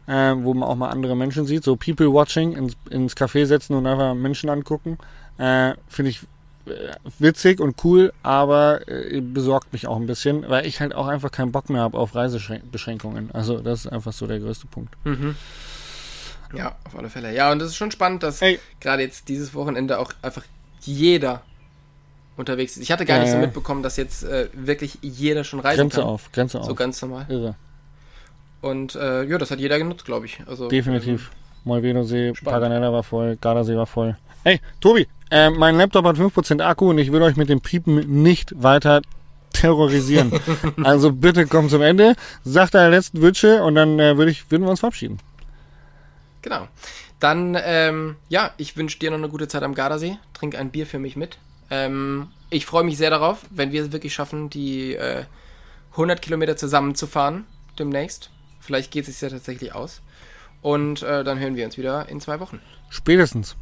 [0.07, 1.63] äh, wo man auch mal andere Menschen sieht.
[1.63, 4.97] So People Watching, ins, ins Café setzen und einfach Menschen angucken.
[5.37, 6.21] Äh, Finde ich
[6.67, 6.71] äh,
[7.19, 11.31] witzig und cool, aber äh, besorgt mich auch ein bisschen, weil ich halt auch einfach
[11.31, 13.31] keinen Bock mehr habe auf Reisebeschränkungen.
[13.31, 14.93] Also das ist einfach so der größte Punkt.
[15.05, 15.35] Mhm.
[16.53, 17.33] Ja, auf alle Fälle.
[17.33, 18.59] Ja, und das ist schon spannend, dass Ey.
[18.81, 20.43] gerade jetzt dieses Wochenende auch einfach
[20.81, 21.43] jeder
[22.35, 22.83] unterwegs ist.
[22.83, 25.97] Ich hatte gar Ja, nicht so mitbekommen, dass jetzt äh, wirklich jeder schon reisen Grenze
[26.01, 26.05] kann.
[26.05, 26.65] auf, Grenze auf.
[26.65, 27.25] So ganz normal.
[27.29, 27.55] Irre.
[28.61, 30.39] Und äh, ja, das hat jeder genutzt, glaube ich.
[30.47, 31.31] Also, Definitiv.
[31.63, 32.61] Molveno-See, Spannend.
[32.61, 34.17] Paganella war voll, Gardasee war voll.
[34.43, 38.23] Ey, Tobi, äh, mein Laptop hat 5% Akku und ich will euch mit dem Piepen
[38.23, 39.01] nicht weiter
[39.53, 40.31] terrorisieren.
[40.83, 44.63] also bitte komm zum Ende, sag deine letzten Wünsche und dann äh, würde ich, würden
[44.63, 45.19] wir uns verabschieden.
[46.41, 46.67] Genau.
[47.19, 50.17] Dann, ähm, ja, ich wünsche dir noch eine gute Zeit am Gardasee.
[50.33, 51.37] Trink ein Bier für mich mit.
[51.69, 55.25] Ähm, ich freue mich sehr darauf, wenn wir es wirklich schaffen, die äh,
[55.91, 57.45] 100 Kilometer zusammenzufahren
[57.77, 58.31] demnächst.
[58.61, 60.01] Vielleicht geht es sich ja tatsächlich aus.
[60.61, 62.61] Und äh, dann hören wir uns wieder in zwei Wochen.
[62.89, 63.55] Spätestens.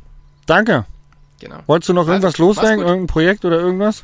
[0.45, 0.85] Danke.
[1.39, 1.59] Genau.
[1.67, 2.79] Wolltest du noch Also, irgendwas loswerden?
[2.79, 4.03] Irgendein Projekt oder irgendwas?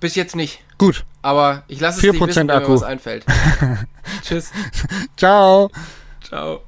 [0.00, 0.64] Bis jetzt nicht.
[0.78, 1.04] Gut.
[1.22, 3.24] Aber ich lasse es 4% dich wissen, wenn mir was einfällt.
[4.22, 4.50] Tschüss.
[5.16, 5.70] Ciao.
[6.22, 6.62] Ciao.